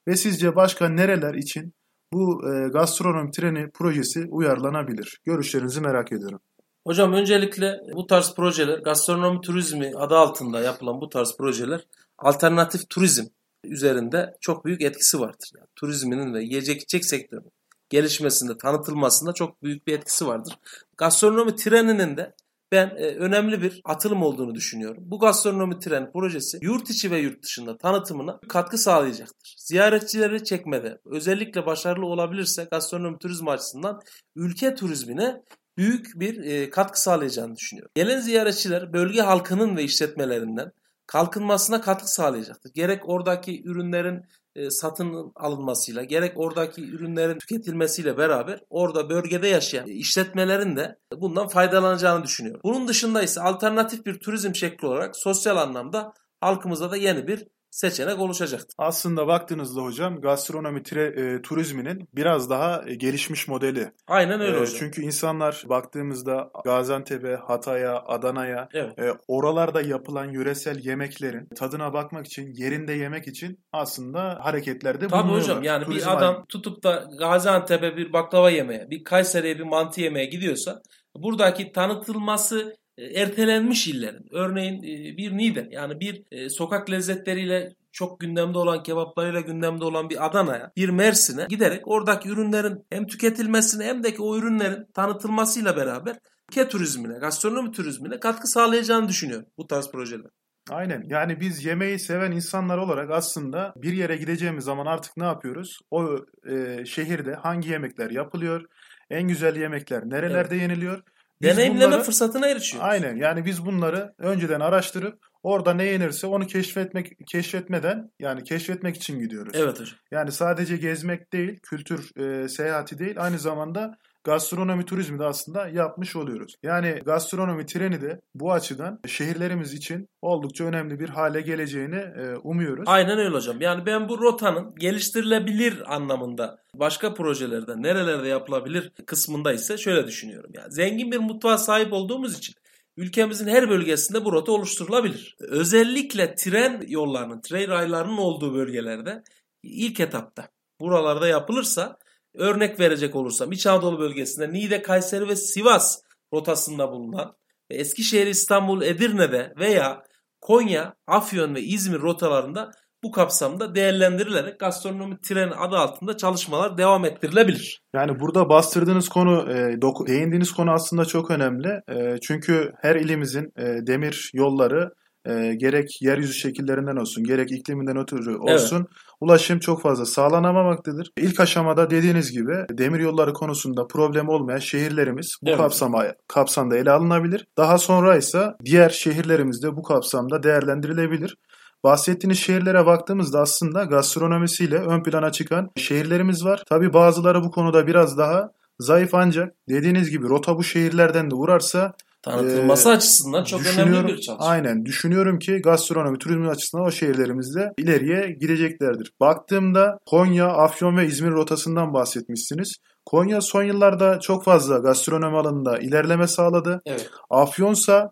Ve 0.07 0.15
sizce 0.15 0.55
başka 0.55 0.89
nereler 0.89 1.33
için 1.33 1.73
bu 2.13 2.41
e, 2.49 2.67
gastronomi 2.67 3.31
treni 3.31 3.71
projesi 3.71 4.27
uyarlanabilir? 4.29 5.21
Görüşlerinizi 5.25 5.81
merak 5.81 6.11
ediyorum. 6.11 6.39
Hocam 6.87 7.13
öncelikle 7.13 7.79
bu 7.93 8.07
tarz 8.07 8.35
projeler 8.35 8.79
gastronomi 8.79 9.41
turizmi 9.41 9.91
adı 9.95 10.15
altında 10.15 10.59
yapılan 10.59 11.01
bu 11.01 11.09
tarz 11.09 11.37
projeler 11.37 11.87
alternatif 12.17 12.89
turizm 12.89 13.25
üzerinde 13.63 14.37
çok 14.41 14.65
büyük 14.65 14.81
etkisi 14.81 15.19
vardır. 15.19 15.51
Yani 15.57 15.67
turizminin 15.75 16.33
ve 16.33 16.43
yiyecek 16.43 16.81
içecek 16.81 17.05
sektörünün 17.05 17.51
gelişmesinde, 17.89 18.57
tanıtılmasında 18.57 19.33
çok 19.33 19.63
büyük 19.63 19.87
bir 19.87 19.93
etkisi 19.93 20.27
vardır. 20.27 20.53
Gastronomi 20.97 21.55
treninin 21.55 22.17
de 22.17 22.33
ben 22.71 22.87
e, 22.87 23.15
önemli 23.15 23.61
bir 23.61 23.81
atılım 23.85 24.23
olduğunu 24.23 24.55
düşünüyorum. 24.55 25.03
Bu 25.07 25.19
gastronomi 25.19 25.79
tren 25.79 26.11
projesi 26.11 26.57
yurt 26.61 26.89
içi 26.89 27.11
ve 27.11 27.17
yurt 27.17 27.43
dışında 27.43 27.77
tanıtımına 27.77 28.39
katkı 28.49 28.77
sağlayacaktır. 28.77 29.55
Ziyaretçileri 29.57 30.43
çekmede 30.43 30.99
özellikle 31.05 31.65
başarılı 31.65 32.05
olabilirse 32.05 32.67
gastronomi 32.71 33.17
turizmi 33.17 33.51
açısından 33.51 34.01
ülke 34.35 34.75
turizmine 34.75 35.41
büyük 35.77 36.19
bir 36.19 36.43
e, 36.43 36.69
katkı 36.69 37.01
sağlayacağını 37.01 37.55
düşünüyorum. 37.55 37.91
Gelen 37.95 38.19
ziyaretçiler 38.19 38.93
bölge 38.93 39.21
halkının 39.21 39.77
ve 39.77 39.83
işletmelerinden 39.83 40.71
kalkınmasına 41.07 41.81
katkı 41.81 42.13
sağlayacaktır. 42.13 42.71
Gerek 42.73 43.09
oradaki 43.09 43.63
ürünlerin 43.63 44.25
satın 44.69 45.31
alınmasıyla, 45.35 46.03
gerek 46.03 46.33
oradaki 46.35 46.81
ürünlerin 46.89 47.39
tüketilmesiyle 47.39 48.17
beraber 48.17 48.59
orada 48.69 49.09
bölgede 49.09 49.47
yaşayan 49.47 49.87
işletmelerin 49.87 50.75
de 50.75 50.99
bundan 51.17 51.47
faydalanacağını 51.47 52.23
düşünüyorum. 52.23 52.61
Bunun 52.63 52.87
dışında 52.87 53.23
ise 53.23 53.41
alternatif 53.41 54.05
bir 54.05 54.19
turizm 54.19 54.55
şekli 54.55 54.87
olarak 54.87 55.17
sosyal 55.17 55.57
anlamda 55.57 56.13
halkımıza 56.41 56.91
da 56.91 56.97
yeni 56.97 57.27
bir 57.27 57.47
seçenek 57.75 58.19
oluşacaktır. 58.19 58.75
Aslında 58.77 59.27
baktığınızda 59.27 59.81
hocam 59.81 60.21
gastronomi 60.21 60.83
tire, 60.83 61.03
e, 61.05 61.41
turizminin 61.41 62.09
biraz 62.13 62.49
daha 62.49 62.83
e, 62.87 62.95
gelişmiş 62.95 63.47
modeli. 63.47 63.91
Aynen 64.07 64.41
öyle 64.41 64.57
e, 64.57 64.59
hocam. 64.59 64.75
Çünkü 64.79 65.01
insanlar 65.01 65.63
baktığımızda 65.69 66.51
Gaziantep'e, 66.63 67.35
Hatay'a, 67.35 68.03
Adana'ya 68.07 68.69
evet. 68.73 68.99
e, 68.99 69.13
oralarda 69.27 69.81
yapılan 69.81 70.31
yöresel 70.31 70.85
yemeklerin 70.85 71.47
tadına 71.55 71.93
bakmak 71.93 72.25
için, 72.25 72.53
yerinde 72.53 72.93
yemek 72.93 73.27
için 73.27 73.59
aslında 73.73 74.39
hareketlerde 74.41 75.07
Tabii 75.07 75.31
hocam 75.31 75.63
yani 75.63 75.85
Turizm 75.85 76.07
bir 76.07 76.17
adam 76.17 76.45
tutup 76.49 76.83
da 76.83 77.07
Gaziantep'e 77.19 77.97
bir 77.97 78.13
baklava 78.13 78.49
yemeye, 78.49 78.89
bir 78.89 79.03
Kayseri'ye 79.03 79.57
bir 79.57 79.63
mantı 79.63 80.01
yemeye 80.01 80.25
gidiyorsa 80.25 80.81
buradaki 81.15 81.71
tanıtılması 81.71 82.75
ertelenmiş 82.97 83.87
illerin. 83.87 84.25
Örneğin 84.31 84.77
e, 84.83 85.17
bir 85.17 85.37
Niğde 85.37 85.67
yani 85.71 85.99
bir 85.99 86.23
e, 86.31 86.49
sokak 86.49 86.91
lezzetleriyle 86.91 87.75
çok 87.91 88.19
gündemde 88.19 88.57
olan 88.57 88.83
kebaplarıyla 88.83 89.39
gündemde 89.39 89.85
olan 89.85 90.09
bir 90.09 90.25
Adana'ya, 90.25 90.71
bir 90.75 90.89
Mersin'e 90.89 91.45
giderek 91.49 91.87
oradaki 91.87 92.29
ürünlerin 92.29 92.85
hem 92.89 93.07
tüketilmesine 93.07 93.85
hem 93.85 94.03
de 94.03 94.15
o 94.19 94.37
ürünlerin 94.37 94.85
tanıtılmasıyla 94.93 95.77
beraber 95.77 96.19
ülke 96.51 96.67
turizmine, 96.67 97.19
gastronomi 97.19 97.71
turizmine 97.71 98.19
katkı 98.19 98.47
sağlayacağını 98.47 99.07
düşünüyorum 99.07 99.47
bu 99.57 99.67
tarz 99.67 99.91
projeler. 99.91 100.31
Aynen. 100.69 101.03
Yani 101.09 101.39
biz 101.39 101.65
yemeği 101.65 101.99
seven 101.99 102.31
insanlar 102.31 102.77
olarak 102.77 103.11
aslında 103.11 103.73
bir 103.77 103.93
yere 103.93 104.17
gideceğimiz 104.17 104.63
zaman 104.63 104.85
artık 104.85 105.17
ne 105.17 105.25
yapıyoruz? 105.25 105.79
O 105.91 106.17
e, 106.49 106.85
şehirde 106.85 107.35
hangi 107.35 107.69
yemekler 107.69 108.11
yapılıyor? 108.11 108.65
En 109.09 109.27
güzel 109.27 109.55
yemekler 109.55 110.09
nerelerde 110.09 110.55
evet. 110.55 110.61
yeniliyor? 110.61 111.03
Biz 111.45 111.57
Deneyimleme 111.57 111.85
bunları, 111.85 112.03
fırsatına 112.03 112.47
erişiyoruz. 112.47 112.89
Aynen 112.89 113.15
yani 113.15 113.45
biz 113.45 113.65
bunları 113.65 114.13
önceden 114.17 114.59
araştırıp 114.59 115.19
orada 115.43 115.73
ne 115.73 115.83
yenirse 115.83 116.27
onu 116.27 116.47
keşfetmek 116.47 117.11
keşfetmeden 117.27 118.11
yani 118.19 118.43
keşfetmek 118.43 118.95
için 118.95 119.19
gidiyoruz. 119.19 119.53
Evet 119.55 119.79
hocam. 119.79 119.97
Yani 120.11 120.31
sadece 120.31 120.77
gezmek 120.77 121.33
değil, 121.33 121.59
kültür 121.63 122.19
e, 122.19 122.49
seyahati 122.49 122.99
değil 122.99 123.15
aynı 123.17 123.39
zamanda 123.39 123.97
gastronomi 124.25 124.85
turizmi 124.85 125.19
de 125.19 125.25
aslında 125.25 125.67
yapmış 125.67 126.15
oluyoruz. 126.15 126.55
Yani 126.63 127.01
gastronomi 127.05 127.65
treni 127.65 128.01
de 128.01 128.21
bu 128.35 128.53
açıdan 128.53 128.99
şehirlerimiz 129.07 129.73
için 129.73 130.09
oldukça 130.21 130.63
önemli 130.63 130.99
bir 130.99 131.09
hale 131.09 131.41
geleceğini 131.41 131.95
e, 131.95 132.35
umuyoruz. 132.43 132.83
Aynen 132.87 133.17
öyle 133.17 133.35
hocam. 133.35 133.61
Yani 133.61 133.85
ben 133.85 134.09
bu 134.09 134.19
rotanın 134.19 134.75
geliştirilebilir 134.75 135.95
anlamında 135.95 136.57
başka 136.73 137.13
projelerde 137.13 137.81
nerelerde 137.81 138.27
yapılabilir 138.27 138.91
kısmında 139.05 139.53
ise 139.53 139.77
şöyle 139.77 140.07
düşünüyorum. 140.07 140.51
Yani 140.53 140.71
zengin 140.71 141.11
bir 141.11 141.19
mutfağa 141.19 141.57
sahip 141.57 141.93
olduğumuz 141.93 142.37
için 142.37 142.55
ülkemizin 142.97 143.47
her 143.47 143.69
bölgesinde 143.69 144.25
bu 144.25 144.31
rota 144.31 144.51
oluşturulabilir. 144.51 145.35
Özellikle 145.39 146.35
tren 146.35 146.83
yollarının, 146.87 147.41
tren 147.41 147.67
raylarının 147.67 148.17
olduğu 148.17 148.53
bölgelerde 148.53 149.23
ilk 149.63 149.99
etapta 149.99 150.47
buralarda 150.79 151.27
yapılırsa 151.27 151.97
Örnek 152.37 152.79
verecek 152.79 153.15
olursam 153.15 153.51
İç 153.51 153.67
Anadolu 153.67 153.99
bölgesinde 153.99 154.53
Niğde, 154.53 154.81
Kayseri 154.81 155.27
ve 155.27 155.35
Sivas 155.35 156.01
rotasında 156.33 156.91
bulunan 156.91 157.35
ve 157.71 157.75
Eskişehir, 157.75 158.27
İstanbul, 158.27 158.81
Edirne'de 158.81 159.53
veya 159.59 160.03
Konya, 160.41 160.93
Afyon 161.07 161.55
ve 161.55 161.61
İzmir 161.61 161.99
rotalarında 161.99 162.71
bu 163.03 163.11
kapsamda 163.11 163.75
değerlendirilerek 163.75 164.59
gastronomi 164.59 165.19
tren 165.21 165.51
adı 165.57 165.77
altında 165.77 166.17
çalışmalar 166.17 166.77
devam 166.77 167.05
ettirilebilir. 167.05 167.81
Yani 167.95 168.19
burada 168.19 168.49
bastırdığınız 168.49 169.09
konu, 169.09 169.51
e, 169.51 169.81
değindiğiniz 170.07 170.51
konu 170.51 170.71
aslında 170.71 171.05
çok 171.05 171.31
önemli. 171.31 171.81
E, 171.89 172.17
çünkü 172.21 172.71
her 172.81 172.95
ilimizin 172.95 173.51
e, 173.57 173.87
demir 173.87 174.31
yolları 174.33 174.89
e, 175.25 175.55
gerek 175.55 176.01
yeryüzü 176.01 176.33
şekillerinden 176.33 176.95
olsun, 176.95 177.23
gerek 177.23 177.51
ikliminden 177.51 177.97
ötürü 177.97 178.35
olsun 178.37 178.77
evet. 178.77 178.87
ulaşım 179.21 179.59
çok 179.59 179.81
fazla 179.81 180.05
sağlanamamaktadır. 180.05 181.11
İlk 181.17 181.39
aşamada 181.39 181.89
dediğiniz 181.89 182.31
gibi 182.31 182.53
demir 182.71 182.99
yolları 182.99 183.33
konusunda 183.33 183.87
problem 183.87 184.29
olmayan 184.29 184.59
şehirlerimiz 184.59 185.37
bu 185.43 185.49
evet. 185.49 185.57
kapsama 185.57 186.05
kapsamda 186.27 186.77
ele 186.77 186.91
alınabilir. 186.91 187.45
Daha 187.57 187.77
sonra 187.77 188.17
ise 188.17 188.51
diğer 188.65 188.89
şehirlerimiz 188.89 189.63
de 189.63 189.75
bu 189.75 189.83
kapsamda 189.83 190.43
değerlendirilebilir. 190.43 191.37
Bahsettiğiniz 191.83 192.39
şehirlere 192.39 192.85
baktığımızda 192.85 193.39
aslında 193.39 193.83
gastronomisiyle 193.83 194.77
ön 194.77 195.03
plana 195.03 195.31
çıkan 195.31 195.69
şehirlerimiz 195.77 196.45
var. 196.45 196.63
Tabi 196.69 196.93
bazıları 196.93 197.43
bu 197.43 197.51
konuda 197.51 197.87
biraz 197.87 198.17
daha 198.17 198.49
zayıf 198.79 199.13
ancak 199.13 199.53
dediğiniz 199.69 200.09
gibi 200.09 200.29
rota 200.29 200.57
bu 200.57 200.63
şehirlerden 200.63 201.31
de 201.31 201.35
uğrarsa 201.35 201.93
tanıtılması 202.25 202.89
ee, 202.89 202.91
açısından 202.91 203.43
çok 203.43 203.61
önemli 203.65 204.07
bir 204.07 204.21
çalışma. 204.21 204.45
Aynen. 204.45 204.85
Düşünüyorum 204.85 205.39
ki 205.39 205.61
gastronomi, 205.63 206.17
turizm 206.17 206.49
açısından 206.49 206.85
o 206.85 206.91
şehirlerimizde 206.91 207.71
ileriye 207.77 208.37
gideceklerdir. 208.41 209.11
Baktığımda 209.19 209.97
Konya, 210.05 210.47
Afyon 210.47 210.97
ve 210.97 211.05
İzmir 211.07 211.31
rotasından 211.31 211.93
bahsetmişsiniz. 211.93 212.75
Konya 213.05 213.41
son 213.41 213.63
yıllarda 213.63 214.19
çok 214.19 214.43
fazla 214.43 214.77
gastronomi 214.77 215.37
alanında 215.37 215.77
ilerleme 215.77 216.27
sağladı. 216.27 216.81
Evet. 216.85 217.09
Afyonsa 217.29 218.11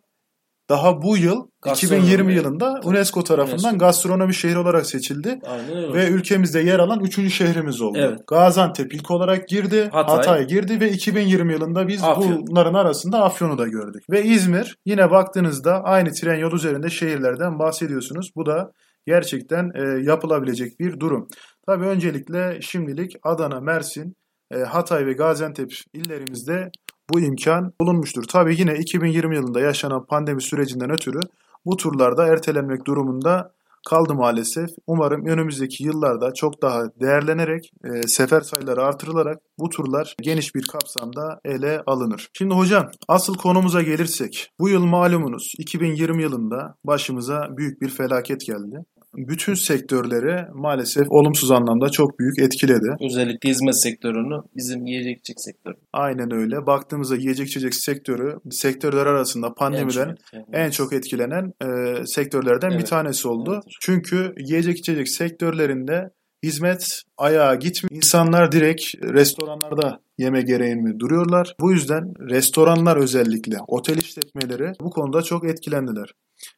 daha 0.70 1.02
bu 1.02 1.18
yıl 1.18 1.48
gastronomi. 1.62 2.06
2020 2.06 2.34
yılında 2.34 2.82
UNESCO 2.84 3.24
tarafından 3.24 3.72
UNESCO. 3.72 3.86
gastronomi 3.86 4.36
şehri 4.36 4.58
olarak 4.58 4.86
seçildi. 4.86 5.40
Aynen 5.46 5.94
Ve 5.94 6.08
ülkemizde 6.08 6.60
yer 6.60 6.80
alan 6.80 7.00
3. 7.00 7.34
şehrimiz 7.34 7.82
oldu. 7.82 7.98
Evet. 8.02 8.20
Gaziantep 8.28 8.94
ilk 8.94 9.12
olarak 9.12 9.48
girdi, 9.48 9.90
Hatay. 9.92 10.16
Hatay 10.16 10.48
girdi 10.48 10.80
ve 10.80 10.92
2020 10.92 11.54
yılında 11.54 11.88
biz 11.88 12.04
Afyon. 12.04 12.48
bunların 12.48 12.74
arasında 12.74 13.24
Afyon'u 13.24 13.58
da 13.58 13.68
gördük. 13.68 14.04
Ve 14.12 14.24
İzmir 14.24 14.78
yine 14.86 15.12
baktığınızda 15.12 15.84
aynı 15.84 16.12
tren 16.12 16.40
yol 16.40 16.52
üzerinde 16.52 16.90
şehirlerden 16.90 17.60
bahsediyorsunuz. 17.60 18.32
Bu 18.36 18.46
da 18.46 18.72
gerçekten 19.06 19.72
e, 19.76 20.04
yapılabilecek 20.04 20.80
bir 20.80 21.00
durum. 21.00 21.28
Tabii 21.66 21.86
öncelikle 21.86 22.60
şimdilik 22.62 23.12
Adana, 23.24 23.60
Mersin, 23.60 24.16
e, 24.52 24.60
Hatay 24.60 25.06
ve 25.06 25.14
Gaziantep 25.14 25.72
illerimizde 25.94 26.72
bu 27.10 27.20
imkan 27.20 27.74
bulunmuştur. 27.82 28.24
Tabii 28.24 28.60
yine 28.60 28.76
2020 28.76 29.36
yılında 29.36 29.60
yaşanan 29.60 30.06
pandemi 30.06 30.42
sürecinden 30.42 30.92
ötürü 30.92 31.20
bu 31.66 31.78
turlarda 31.78 32.28
ertelenmek 32.28 32.88
durumunda 32.88 33.52
kaldı 33.90 34.14
maalesef. 34.14 34.70
Umarım 34.88 35.26
önümüzdeki 35.26 35.84
yıllarda 35.84 36.34
çok 36.34 36.62
daha 36.62 36.84
değerlenerek, 37.02 37.72
e, 37.84 38.08
sefer 38.08 38.42
sayıları 38.42 38.84
artırılarak 38.84 39.40
bu 39.60 39.70
turlar 39.70 40.16
geniş 40.22 40.56
bir 40.56 40.68
kapsamda 40.68 41.40
ele 41.46 41.84
alınır. 41.86 42.30
Şimdi 42.34 42.54
hocam 42.54 42.92
asıl 43.08 43.36
konumuza 43.36 43.82
gelirsek 43.82 44.52
bu 44.60 44.70
yıl 44.70 44.86
malumunuz 44.86 45.54
2020 45.58 46.24
yılında 46.24 46.76
başımıza 46.84 47.48
büyük 47.58 47.82
bir 47.82 47.90
felaket 47.90 48.46
geldi 48.46 48.86
bütün 49.14 49.54
sektörleri 49.54 50.46
maalesef 50.54 51.08
olumsuz 51.10 51.52
anlamda 51.52 51.90
çok 51.90 52.20
büyük 52.20 52.40
etkiledi. 52.40 52.96
Özellikle 53.06 53.50
hizmet 53.50 53.84
sektörünü, 53.84 54.42
bizim 54.56 54.86
yiyecek 54.86 55.20
içecek 55.20 55.42
sektörü. 55.42 55.76
Aynen 55.94 56.34
öyle. 56.34 56.66
Baktığımızda 56.66 57.16
yiyecek 57.16 57.48
içecek 57.48 57.76
sektörü 57.76 58.38
sektörler 58.52 59.06
arasında 59.06 59.54
pandemiden 59.54 60.10
en 60.10 60.40
çok, 60.40 60.56
en 60.56 60.70
çok 60.70 60.94
etkilenen 60.94 61.54
e, 61.62 61.68
sektörlerden 62.06 62.72
evet. 62.72 62.82
bir 62.82 62.86
tanesi 62.86 63.28
oldu. 63.28 63.52
Evet. 63.54 63.64
Çünkü 63.82 64.34
yiyecek 64.38 64.78
içecek 64.78 65.10
sektörlerinde 65.10 66.10
hizmet 66.44 67.02
ayağa 67.18 67.56
gitmiyor. 67.56 67.96
İnsanlar 67.96 68.52
direkt 68.52 68.84
restoranlarda 69.04 70.00
yeme 70.18 70.42
gereğini 70.42 71.00
duruyorlar. 71.00 71.56
Bu 71.60 71.72
yüzden 71.72 72.04
restoranlar 72.30 72.98
özellikle 72.98 73.58
otel 73.68 73.98
işletmeleri 73.98 74.72
bu 74.82 74.90
konuda 74.90 75.22
çok 75.22 75.50
etkilendiler. 75.50 76.14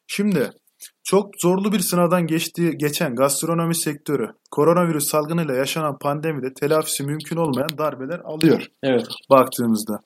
Şimdi 0.06 0.50
çok 1.04 1.30
zorlu 1.42 1.72
bir 1.72 1.78
sınavdan 1.78 2.26
geçtiği 2.26 2.78
geçen 2.78 3.14
gastronomi 3.14 3.74
sektörü 3.74 4.28
koronavirüs 4.50 5.08
salgınıyla 5.08 5.54
yaşanan 5.54 5.98
pandemide 5.98 6.54
telafisi 6.54 7.04
mümkün 7.04 7.36
olmayan 7.36 7.78
darbeler 7.78 8.20
alıyor. 8.24 8.66
Evet. 8.82 9.06
Baktığımızda. 9.30 10.00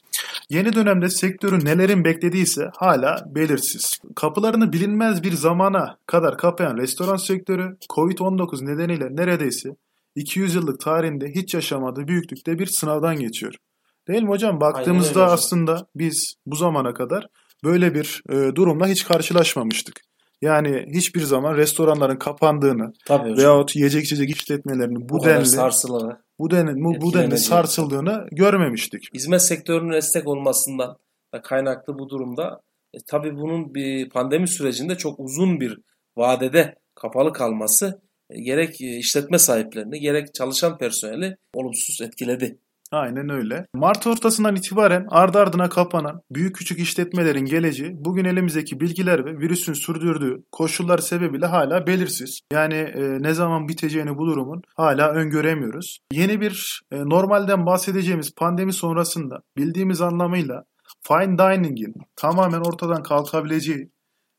Yeni 0.51 0.73
dönemde 0.73 1.09
sektörü 1.09 1.65
nelerin 1.65 2.05
beklediyse 2.05 2.71
hala 2.77 3.25
belirsiz. 3.35 3.99
Kapılarını 4.17 4.73
bilinmez 4.73 5.23
bir 5.23 5.33
zamana 5.33 5.97
kadar 6.07 6.39
kapayan 6.39 6.77
restoran 6.77 7.17
sektörü 7.17 7.77
Covid-19 7.91 8.67
nedeniyle 8.67 9.09
neredeyse 9.11 9.69
200 10.15 10.55
yıllık 10.55 10.81
tarihinde 10.81 11.29
hiç 11.35 11.55
yaşamadığı 11.55 12.09
büyüklükte 12.09 12.59
bir 12.59 12.67
sınavdan 12.67 13.17
geçiyor. 13.17 13.55
Değil 14.09 14.23
mi 14.23 14.29
hocam? 14.29 14.61
Baktığımızda 14.61 15.27
aslında 15.27 15.87
biz 15.95 16.35
bu 16.47 16.57
zamana 16.57 16.95
kadar 16.95 17.27
böyle 17.65 17.95
bir 17.95 18.23
e, 18.31 18.55
durumla 18.55 18.87
hiç 18.87 19.05
karşılaşmamıştık. 19.05 20.10
Yani 20.43 20.87
hiçbir 20.95 21.21
zaman 21.21 21.57
restoranların 21.57 22.17
kapandığını 22.17 22.93
Tabii 23.05 23.37
veyahut 23.37 23.77
yiyecek 23.77 24.05
içecek 24.05 24.31
işletmelerinin 24.31 25.09
bu, 25.09 25.25
denli 25.25 25.47
sarsılarak 25.47 26.25
bu 26.39 26.51
denli 26.51 26.85
bu, 26.85 27.01
bu 27.01 27.15
denli 27.15 27.39
sarsıldığını 27.39 28.27
görmemiştik. 28.33 29.15
Hizmet 29.15 29.43
sektörünün 29.43 29.93
esnek 29.93 30.27
olmasından 30.27 30.97
kaynaklı 31.43 31.99
bu 31.99 32.09
durumda 32.09 32.61
e, 32.95 32.99
tabii 33.07 33.37
bunun 33.37 33.75
bir 33.75 34.11
pandemi 34.11 34.49
sürecinde 34.49 34.95
çok 34.95 35.21
uzun 35.21 35.61
bir 35.61 35.79
vadede 36.17 36.75
kapalı 36.95 37.33
kalması 37.33 38.01
e, 38.31 38.41
gerek 38.41 38.81
e, 38.81 38.97
işletme 38.97 39.39
sahiplerini 39.39 40.01
gerek 40.01 40.35
çalışan 40.35 40.79
personeli 40.79 41.37
olumsuz 41.55 42.01
etkiledi. 42.01 42.59
Aynen 42.93 43.29
öyle. 43.29 43.67
Mart 43.75 44.07
ortasından 44.07 44.57
itibaren 44.57 45.07
ardı 45.11 45.39
ardına 45.39 45.69
kapanan 45.69 46.23
büyük 46.31 46.57
küçük 46.57 46.79
işletmelerin 46.79 47.45
geleceği 47.45 47.93
bugün 47.95 48.25
elimizdeki 48.25 48.81
bilgiler 48.81 49.25
ve 49.25 49.39
virüsün 49.39 49.73
sürdürdüğü 49.73 50.45
koşullar 50.53 50.99
sebebiyle 50.99 51.47
hala 51.47 51.87
belirsiz. 51.87 52.41
Yani 52.53 52.75
e, 52.75 53.23
ne 53.23 53.35
zaman 53.35 53.69
biteceğini 53.69 54.19
bu 54.19 54.27
durumun 54.27 54.63
hala 54.77 55.11
öngöremiyoruz. 55.11 55.99
Yeni 56.13 56.41
bir 56.41 56.83
e, 56.93 56.97
normalden 56.99 57.67
bahsedeceğimiz 57.67 58.35
pandemi 58.35 58.73
sonrasında 58.73 59.43
bildiğimiz 59.57 60.01
anlamıyla 60.01 60.65
fine 61.09 61.39
dining'in 61.39 61.95
tamamen 62.17 62.61
ortadan 62.61 63.03
kalkabileceği 63.03 63.91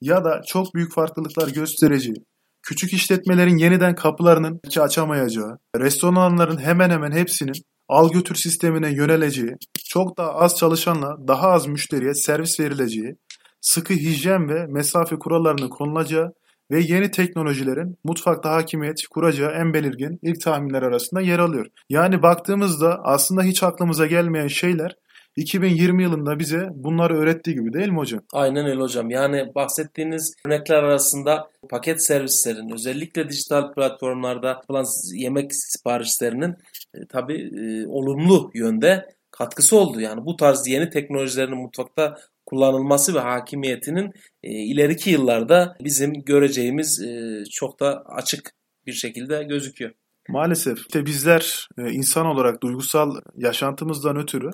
ya 0.02 0.24
da 0.24 0.42
çok 0.48 0.76
büyük 0.76 0.94
farklılıklar 0.94 1.48
göstereceği, 1.48 2.26
küçük 2.64 2.94
işletmelerin 2.94 3.58
yeniden 3.58 3.96
kapılarının 3.96 4.60
açamayacağı, 4.80 5.58
restoranların 5.78 6.58
hemen 6.58 6.90
hemen 6.90 7.12
hepsinin 7.12 7.54
al 7.92 8.10
götür 8.12 8.36
sistemine 8.36 8.90
yöneleceği, 8.94 9.56
çok 9.86 10.18
daha 10.18 10.34
az 10.34 10.58
çalışanla 10.58 11.18
daha 11.28 11.52
az 11.52 11.68
müşteriye 11.68 12.14
servis 12.14 12.60
verileceği, 12.60 13.16
sıkı 13.62 13.94
hijyen 13.94 14.50
ve 14.50 14.68
mesafe 14.68 15.16
kurallarının 15.16 15.70
konulacağı 15.70 16.34
ve 16.72 16.80
yeni 16.80 17.12
teknolojilerin 17.12 17.98
mutfakta 18.04 18.52
hakimiyet 18.52 19.08
kuracağı 19.08 19.52
en 19.52 19.74
belirgin 19.74 20.20
ilk 20.22 20.42
tahminler 20.42 20.82
arasında 20.82 21.22
yer 21.22 21.40
alıyor. 21.40 21.66
Yani 21.90 22.22
baktığımızda 22.22 23.00
aslında 23.04 23.44
hiç 23.44 23.64
aklımıza 23.64 24.06
gelmeyen 24.06 24.48
şeyler 24.48 24.96
2020 25.36 26.04
yılında 26.04 26.40
bize 26.40 26.70
bunları 26.74 27.18
öğrettiği 27.18 27.56
gibi 27.56 27.74
değil 27.74 27.90
mi 27.90 27.98
hocam? 27.98 28.22
Aynen 28.34 28.66
öyle 28.66 28.82
hocam. 28.82 29.10
Yani 29.10 29.56
bahsettiğiniz 29.56 30.36
örnekler 30.46 30.84
arasında 30.84 31.50
paket 31.70 32.06
servislerin 32.06 32.74
özellikle 32.74 33.30
dijital 33.30 33.74
platformlarda 33.74 34.48
yapılan 34.48 34.86
yemek 35.14 35.56
siparişlerinin 35.56 36.56
e, 36.94 37.08
tabii 37.10 37.52
e, 37.58 37.88
olumlu 37.88 38.52
yönde 38.54 39.06
katkısı 39.32 39.78
oldu. 39.78 40.02
Yani 40.02 40.26
bu 40.26 40.36
tarz 40.36 40.68
yeni 40.68 40.90
teknolojilerin 40.90 41.58
mutfakta 41.58 42.18
kullanılması 42.46 43.16
ve 43.16 43.20
hakimiyetinin 43.20 44.12
e, 44.44 44.50
ileriki 44.52 45.10
yıllarda 45.10 45.78
bizim 45.84 46.14
göreceğimiz 46.14 47.02
e, 47.02 47.44
çok 47.52 47.80
da 47.80 48.04
açık 48.06 48.52
bir 48.86 48.94
şekilde 48.94 49.44
gözüküyor. 49.44 49.92
Maalesef 50.30 50.80
işte 50.80 51.06
bizler 51.06 51.68
e, 51.78 51.92
insan 51.92 52.26
olarak 52.26 52.64
duygusal 52.64 53.16
yaşantımızdan 53.36 54.18
ötürü 54.18 54.52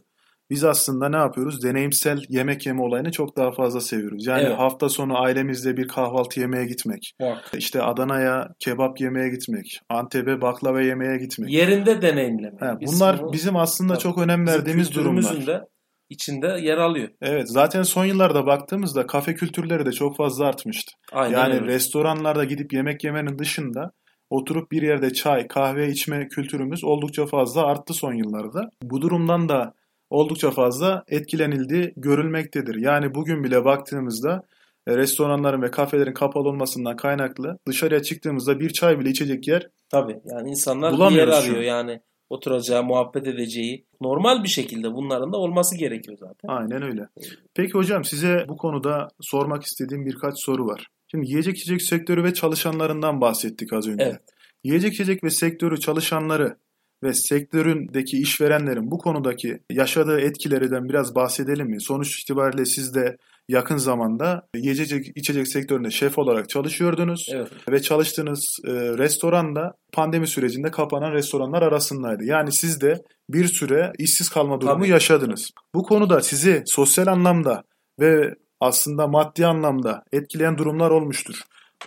biz 0.50 0.64
aslında 0.64 1.10
ne 1.10 1.18
yapıyoruz? 1.18 1.64
Deneyimsel 1.64 2.22
yemek 2.30 2.66
yeme 2.66 2.82
olayını 2.82 3.12
çok 3.12 3.38
daha 3.38 3.52
fazla 3.52 3.82
seviyoruz. 3.82 4.26
Yani 4.28 4.44
evet. 4.44 4.58
hafta 4.58 4.90
sonu 4.90 5.22
ailemizle 5.22 5.78
bir 5.78 5.88
kahvaltı 5.88 6.40
yemeye 6.40 6.66
gitmek. 6.66 7.12
Bak. 7.22 7.52
İşte 7.58 7.82
Adana'ya 7.82 8.48
kebap 8.60 9.02
yemeye 9.02 9.30
gitmek. 9.30 9.80
Antep'e 9.90 10.42
baklava 10.42 10.82
yemeye 10.82 11.18
gitmek. 11.18 11.52
Yerinde 11.52 12.02
deneyimleme. 12.02 12.58
He, 12.60 12.88
bunlar 12.88 13.22
bunu, 13.22 13.34
bizim 13.34 13.56
aslında 13.56 13.94
tabii, 13.94 14.04
çok 14.04 14.18
önem 14.18 14.48
verdiğimiz 14.48 14.96
durumlar. 14.96 15.48
de 15.48 15.62
içinde 16.10 16.48
yer 16.48 16.78
alıyor. 16.78 17.10
Evet 17.22 17.52
zaten 17.52 17.84
son 17.84 18.06
yıllarda 18.06 18.46
baktığımızda 18.46 19.08
kafe 19.08 19.36
kültürleri 19.36 19.86
de 19.86 19.92
çok 19.92 20.18
fazla 20.18 20.46
artmıştı. 20.46 20.92
Aynen 21.12 21.38
yani 21.38 21.54
öyle. 21.54 21.66
restoranlarda 21.66 22.44
gidip 22.44 22.74
yemek 22.74 23.04
yemenin 23.04 23.40
dışında 23.40 23.92
oturup 24.30 24.72
bir 24.72 24.82
yerde 24.82 25.14
çay, 25.14 25.48
kahve 25.48 25.90
içme 25.90 26.28
kültürümüz 26.28 26.84
oldukça 26.84 27.26
fazla 27.26 27.66
arttı 27.66 27.94
son 27.94 28.14
yıllarda. 28.14 28.70
Bu 28.84 29.02
durumdan 29.02 29.50
da 29.50 29.74
oldukça 30.10 30.52
fazla 30.52 31.04
etkilenildiği 31.08 31.94
görülmektedir. 31.98 32.76
Yani 32.76 33.16
bugün 33.16 33.44
bile 33.44 33.66
baktığımızda 33.66 34.42
e, 34.88 34.98
restoranların 34.98 35.62
ve 35.62 35.72
kafelerin 35.72 36.14
kapalı 36.14 36.50
olmasından 36.50 36.96
kaynaklı 36.96 37.58
dışarıya 37.68 38.02
çıktığımızda 38.04 38.60
bir 38.60 38.70
çay 38.70 39.00
bile 39.00 39.10
içecek 39.10 39.48
yer 39.48 39.68
Tabii 39.90 40.20
yani 40.26 40.50
insanlar 40.50 40.94
bir 40.94 41.16
yer 41.16 41.28
arıyor 41.28 41.62
yani 41.62 42.02
oturacağı, 42.30 42.84
muhabbet 42.84 43.28
edeceği 43.28 43.86
normal 44.02 44.44
bir 44.44 44.50
şekilde 44.50 44.94
bunların 44.94 45.34
da 45.34 45.38
olması 45.38 45.78
gerekiyor 45.78 46.18
zaten. 46.20 46.48
Aynen 46.48 46.84
öyle. 46.84 47.08
Peki 47.56 47.74
hocam 47.74 48.04
size 48.04 48.46
bu 48.48 48.58
konuda 48.58 49.08
sormak 49.22 49.64
istediğim 49.64 50.06
birkaç 50.06 50.34
soru 50.38 50.66
var. 50.66 50.88
Şimdi 51.12 51.30
yiyecek 51.30 51.58
içecek 51.58 51.82
sektörü 51.82 52.24
ve 52.24 52.34
çalışanlarından 52.34 53.22
bahsettik 53.22 53.74
az 53.74 53.88
önce. 53.88 54.04
Evet. 54.04 54.22
Yiyecek 54.64 54.94
içecek 54.94 55.24
ve 55.24 55.30
sektörü 55.30 55.80
çalışanları 55.80 56.58
ve 57.04 57.14
sektöründeki 57.14 58.18
işverenlerin 58.18 58.92
bu 58.92 58.98
konudaki 58.98 59.60
yaşadığı 59.72 60.20
etkilerden 60.20 60.90
biraz 60.90 61.16
bahsedelim 61.16 61.68
mi? 61.68 61.82
Sonuç 61.82 62.24
itibariyle 62.24 62.66
siz 62.66 62.96
de 62.96 63.18
yakın 63.50 63.78
zamanda 63.78 64.48
yiyecek 64.56 65.18
içecek 65.18 65.48
sektöründe 65.48 65.92
şef 65.92 66.18
olarak 66.18 66.50
çalışıyordunuz 66.50 67.28
evet. 67.32 67.52
ve 67.70 67.82
çalıştığınız 67.82 68.60
e, 68.66 68.72
restoran 68.74 69.56
da 69.56 69.74
pandemi 69.94 70.28
sürecinde 70.28 70.72
kapanan 70.72 71.12
restoranlar 71.14 71.62
arasındaydı. 71.62 72.24
Yani 72.24 72.52
siz 72.52 72.82
de 72.82 73.02
bir 73.30 73.48
süre 73.48 73.92
işsiz 73.98 74.30
kalma 74.30 74.62
durumu 74.62 74.80
Tabii. 74.80 74.90
yaşadınız. 74.90 75.52
Bu 75.76 75.84
konuda 75.84 76.22
sizi 76.22 76.64
sosyal 76.66 77.08
anlamda 77.08 77.64
ve 78.00 78.36
aslında 78.60 79.08
maddi 79.08 79.46
anlamda 79.46 80.04
etkileyen 80.12 80.58
durumlar 80.58 80.92
olmuştur. 80.92 81.36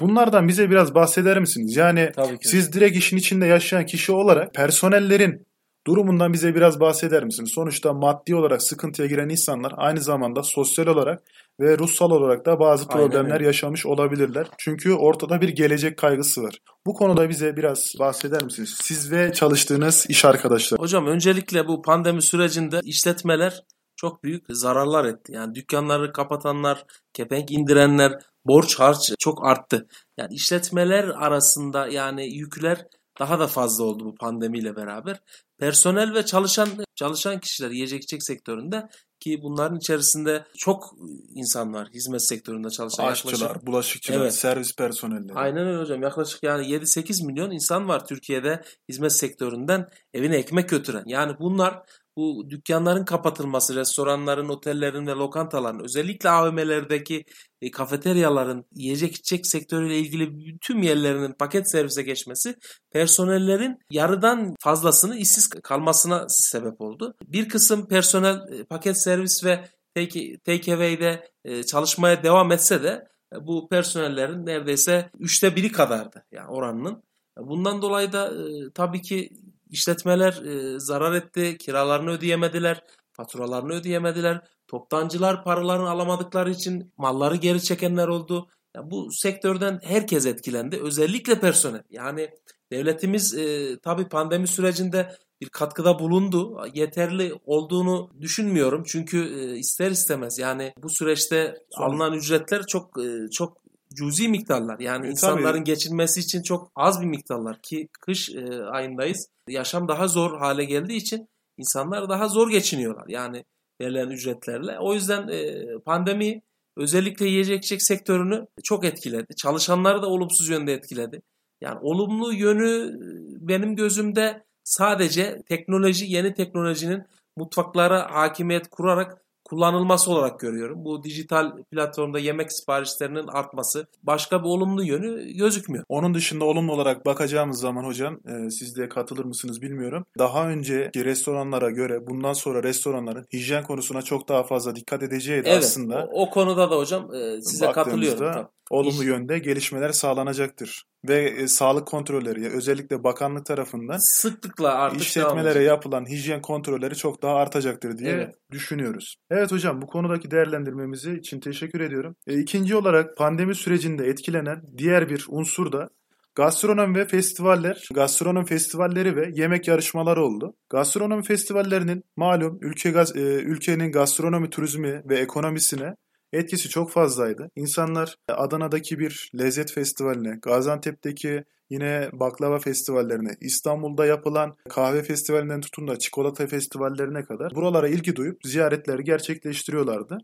Bunlardan 0.01 0.49
bize 0.49 0.71
biraz 0.71 0.95
bahseder 0.95 1.41
misiniz? 1.41 1.77
Yani 1.77 2.13
siz 2.43 2.73
direkt 2.73 2.97
işin 2.97 3.17
içinde 3.17 3.47
yaşayan 3.47 3.87
kişi 3.87 4.13
olarak 4.13 4.55
personellerin 4.55 5.47
durumundan 5.87 6.33
bize 6.33 6.55
biraz 6.55 6.81
bahseder 6.81 7.25
misiniz? 7.25 7.51
Sonuçta 7.55 7.93
maddi 7.93 8.35
olarak 8.35 8.63
sıkıntıya 8.63 9.09
giren 9.09 9.29
insanlar 9.29 9.73
aynı 9.77 10.01
zamanda 10.01 10.43
sosyal 10.43 10.87
olarak 10.87 11.23
ve 11.61 11.79
ruhsal 11.79 12.11
olarak 12.11 12.47
da 12.47 12.61
bazı 12.61 12.89
problemler 12.89 13.35
Aynen. 13.35 13.45
yaşamış 13.45 13.87
olabilirler. 13.87 14.47
Çünkü 14.59 14.93
ortada 14.93 15.41
bir 15.41 15.49
gelecek 15.49 15.99
kaygısı 15.99 16.43
var. 16.43 16.59
Bu 16.87 16.95
konuda 16.95 17.29
bize 17.29 17.57
biraz 17.57 17.93
bahseder 17.99 18.45
misiniz? 18.45 18.79
Siz 18.83 19.13
ve 19.13 19.33
çalıştığınız 19.33 20.07
iş 20.09 20.25
arkadaşlar. 20.25 20.81
Hocam 20.81 21.07
öncelikle 21.07 21.69
bu 21.69 21.83
pandemi 21.83 22.23
sürecinde 22.23 22.81
işletmeler 22.85 23.63
çok 23.97 24.25
büyük 24.25 24.45
zararlar 24.51 25.05
etti. 25.05 25.33
Yani 25.33 25.55
dükkanları 25.55 26.13
kapatanlar, 26.13 26.85
kepenk 27.13 27.51
indirenler, 27.51 28.13
borç 28.45 28.79
harç 28.79 29.13
çok 29.19 29.47
arttı. 29.47 29.87
Yani 30.19 30.35
işletmeler 30.35 31.05
arasında 31.05 31.89
yani 31.89 32.37
yükler 32.37 32.87
daha 33.19 33.39
da 33.39 33.47
fazla 33.47 33.85
oldu 33.85 34.05
bu 34.05 34.15
pandemiyle 34.15 34.77
beraber. 34.77 35.21
Personel 35.59 36.15
ve 36.15 36.25
çalışan 36.25 36.69
çalışan 36.95 37.41
kişiler 37.41 37.71
yiyecek 37.71 38.03
içecek 38.03 38.23
sektöründe 38.23 38.89
ki 39.21 39.39
bunların 39.43 39.79
içerisinde 39.79 40.45
çok 40.59 40.95
insan 41.35 41.75
var 41.75 41.89
hizmet 41.95 42.23
sektöründe 42.29 42.71
çalışan. 42.71 43.05
Aşçılar, 43.05 43.33
yaklaşık, 43.33 43.67
bulaşıkçılar, 43.67 44.21
Evet. 44.21 44.35
servis 44.35 44.77
personelleri. 44.77 45.35
Aynen 45.35 45.67
öyle 45.67 45.81
hocam. 45.81 46.03
Yaklaşık 46.03 46.43
yani 46.43 46.67
7-8 46.67 47.27
milyon 47.27 47.51
insan 47.51 47.89
var 47.89 48.07
Türkiye'de 48.07 48.63
hizmet 48.89 49.13
sektöründen 49.13 49.89
evine 50.15 50.37
ekmek 50.37 50.69
götüren. 50.69 51.05
Yani 51.07 51.33
bunlar 51.41 51.83
bu 52.21 52.51
dükkanların 52.51 53.05
kapatılması, 53.05 53.77
restoranların, 53.77 54.49
otellerin 54.49 55.07
ve 55.07 55.11
lokantaların 55.11 55.85
özellikle 55.85 56.31
AVM'lerdeki 56.31 57.25
e, 57.63 57.71
kafeteryaların 57.71 58.65
yiyecek 58.75 59.15
içecek 59.17 59.47
sektörüyle 59.47 59.99
ilgili 59.99 60.59
tüm 60.61 60.83
yerlerinin 60.83 61.33
paket 61.33 61.71
servise 61.71 62.03
geçmesi 62.03 62.55
personellerin 62.93 63.79
yarıdan 63.91 64.55
fazlasını 64.61 65.17
işsiz 65.17 65.49
kalmasına 65.49 66.27
sebep 66.29 66.81
oldu. 66.81 67.15
Bir 67.25 67.49
kısım 67.49 67.89
personel 67.89 68.37
e, 68.53 68.65
paket 68.65 69.03
servis 69.03 69.45
ve 69.45 69.65
take, 69.95 70.39
take 70.39 70.75
away'de 70.75 71.31
e, 71.45 71.63
çalışmaya 71.63 72.23
devam 72.23 72.53
etse 72.53 72.83
de 72.83 73.09
e, 73.35 73.47
bu 73.47 73.69
personellerin 73.69 74.47
neredeyse 74.47 75.11
üçte 75.19 75.57
biri 75.57 75.73
kadardı 75.73 76.25
yani 76.33 76.49
oranının. 76.49 77.03
Bundan 77.39 77.83
dolayı 77.83 78.13
da 78.13 78.27
e, 78.27 78.73
tabii 78.75 79.03
ki 79.03 79.31
işletmeler 79.71 80.33
e, 80.33 80.81
zarar 80.81 81.15
etti, 81.15 81.59
kiralarını 81.59 82.11
ödeyemediler, 82.11 82.85
faturalarını 83.13 83.73
ödeyemediler. 83.73 84.41
Toptancılar 84.69 85.45
paralarını 85.45 85.91
alamadıkları 85.91 86.51
için 86.51 86.93
malları 86.97 87.37
geri 87.37 87.63
çekenler 87.63 88.09
oldu. 88.09 88.49
Ya 88.77 88.91
bu 88.91 89.09
sektörden 89.13 89.81
herkes 89.83 90.27
etkilendi. 90.27 90.81
Özellikle 90.83 91.41
personel. 91.41 91.83
Yani 91.91 92.31
devletimiz 92.73 93.35
e, 93.35 93.79
tabii 93.81 94.09
pandemi 94.09 94.47
sürecinde 94.47 95.17
bir 95.41 95.49
katkıda 95.49 95.99
bulundu. 95.99 96.65
Yeterli 96.75 97.35
olduğunu 97.45 98.11
düşünmüyorum. 98.21 98.83
Çünkü 98.87 99.19
e, 99.19 99.59
ister 99.59 99.91
istemez 99.91 100.39
yani 100.39 100.73
bu 100.83 100.89
süreçte 100.91 101.55
Son- 101.71 101.85
alınan 101.85 102.13
ücretler 102.13 102.67
çok 102.67 102.99
e, 103.05 103.31
çok 103.31 103.60
cüzi 103.95 104.29
miktarlar. 104.29 104.79
Yani 104.81 105.07
E, 105.07 105.11
insanların 105.11 105.53
tabii. 105.59 105.65
geçinmesi 105.65 106.21
için 106.21 106.43
çok 106.43 106.73
az 106.77 107.01
bir 107.01 107.07
miktarlar 107.07 107.63
ki 107.63 107.89
kış 108.01 108.31
e, 108.31 108.63
ayındayız. 108.65 109.27
Yaşam 109.49 109.89
daha 109.89 110.09
zor 110.09 110.39
hale 110.39 110.65
geldiği 110.65 110.97
için 110.97 111.29
insanlar 111.57 112.09
daha 112.09 112.29
zor 112.29 112.51
geçiniyorlar. 112.51 113.05
Yani 113.09 113.45
verilen 113.81 114.11
ücretlerle. 114.11 114.79
O 114.79 114.95
yüzden 114.95 115.29
e, 115.29 115.65
pandemi 115.85 116.43
özellikle 116.77 117.27
yiyecek 117.27 117.59
içecek 117.59 117.83
sektörünü 117.83 118.47
çok 118.65 118.85
etkiledi. 118.85 119.35
Çalışanları 119.37 120.03
da 120.03 120.07
olumsuz 120.07 120.49
yönde 120.49 120.73
etkiledi. 120.73 121.23
Yani 121.61 121.79
olumlu 121.83 122.33
yönü 122.33 122.71
e, 122.87 123.49
benim 123.49 123.77
gözümde 123.77 124.45
sadece 124.65 125.43
teknoloji, 125.49 126.07
yeni 126.09 126.35
teknolojinin 126.35 127.03
mutfaklara 127.37 128.15
hakimiyet 128.15 128.69
kurarak 128.71 129.25
kullanılması 129.51 130.11
olarak 130.13 130.41
görüyorum. 130.41 130.85
Bu 130.85 131.03
dijital 131.05 131.53
platformda 131.71 132.19
yemek 132.19 132.53
siparişlerinin 132.53 133.27
artması 133.27 133.87
başka 134.03 134.41
bir 134.41 134.49
olumlu 134.49 134.85
yönü 134.85 135.33
gözükmüyor. 135.33 135.85
Onun 135.89 136.15
dışında 136.15 136.45
olumlu 136.45 136.73
olarak 136.73 137.07
bakacağımız 137.07 137.61
zaman 137.61 137.85
hocam 137.85 138.21
e, 138.29 138.51
siz 138.51 138.77
de 138.77 138.89
katılır 138.89 139.25
mısınız 139.25 139.63
bilmiyorum. 139.63 140.05
Daha 140.19 140.49
önceki 140.49 141.05
restoranlara 141.05 141.71
göre 141.71 142.07
bundan 142.07 142.33
sonra 142.33 142.63
restoranların 142.63 143.27
hijyen 143.33 143.65
konusuna 143.65 144.03
çok 144.03 144.29
daha 144.29 144.43
fazla 144.43 144.77
dikkat 144.77 145.03
edeceği 145.03 145.45
de 145.45 145.51
Evet, 145.51 145.65
aslında 145.65 146.09
o, 146.13 146.23
o 146.23 146.31
konuda 146.31 146.71
da 146.71 146.77
hocam 146.77 147.15
e, 147.15 147.41
size 147.43 147.73
katılıyorum. 147.73 148.19
tabii. 148.33 148.47
olumlu 148.71 149.03
İş- 149.03 149.09
yönde 149.09 149.39
gelişmeler 149.39 149.93
sağlanacaktır. 149.93 150.85
Ve 151.09 151.25
e, 151.31 151.49
sağlık 151.49 151.87
kontrolleri 151.89 152.49
özellikle 152.49 153.05
bakanlık 153.05 153.47
tarafından 153.47 153.97
Sıklıkla 153.99 154.69
devam 154.71 154.97
işletmelere 154.97 155.63
yapılan 155.63 156.09
hijyen 156.09 156.43
kontrolleri 156.43 156.97
çok 156.97 157.23
daha 157.23 157.35
artacaktır 157.35 157.99
diye 157.99 158.11
Evet. 158.13 158.35
düşünüyoruz. 158.51 159.17
Evet 159.31 159.53
hocam 159.53 159.83
bu 159.83 159.87
konudaki 159.87 160.31
değerlendirmemizi 160.31 161.13
için 161.13 161.41
teşekkür 161.41 161.81
ediyorum. 161.81 162.17
E, 162.27 162.39
ikinci 162.41 162.77
olarak 162.77 163.17
pandemi 163.17 163.55
sürecinde 163.55 164.07
etkilenen 164.07 164.63
diğer 164.79 165.09
bir 165.09 165.27
unsur 165.29 165.73
da 165.73 165.89
gastronomi 166.35 166.99
ve 166.99 167.05
festivaller, 167.05 167.89
gastronomi 167.95 168.47
festivalleri 168.47 169.17
ve 169.17 169.31
yemek 169.35 169.69
yarışmaları 169.69 170.25
oldu. 170.25 170.55
Gastronomi 170.71 171.23
festivallerinin 171.23 172.03
malum 172.17 172.59
ülke 172.63 172.91
gaz- 172.91 173.17
e, 173.17 173.21
ülkenin 173.21 173.93
gastronomi 173.93 174.51
turizmi 174.51 175.03
ve 175.09 175.19
ekonomisine 175.19 175.95
etkisi 176.33 176.69
çok 176.69 176.91
fazlaydı. 176.91 177.51
İnsanlar 177.57 178.17
Adana'daki 178.29 178.99
bir 178.99 179.31
lezzet 179.39 179.73
festivaline, 179.73 180.39
Gaziantep'teki 180.43 181.45
yine 181.71 182.09
baklava 182.13 182.59
festivallerine, 182.59 183.37
İstanbul'da 183.41 184.07
yapılan 184.07 184.57
kahve 184.69 185.03
festivalinden 185.03 185.61
tutun 185.61 185.89
da 185.89 185.99
çikolata 185.99 186.47
festivallerine 186.47 187.25
kadar 187.25 187.55
buralara 187.55 187.89
ilgi 187.89 188.17
duyup 188.17 188.41
ziyaretleri 188.45 189.05
gerçekleştiriyorlardı. 189.05 190.19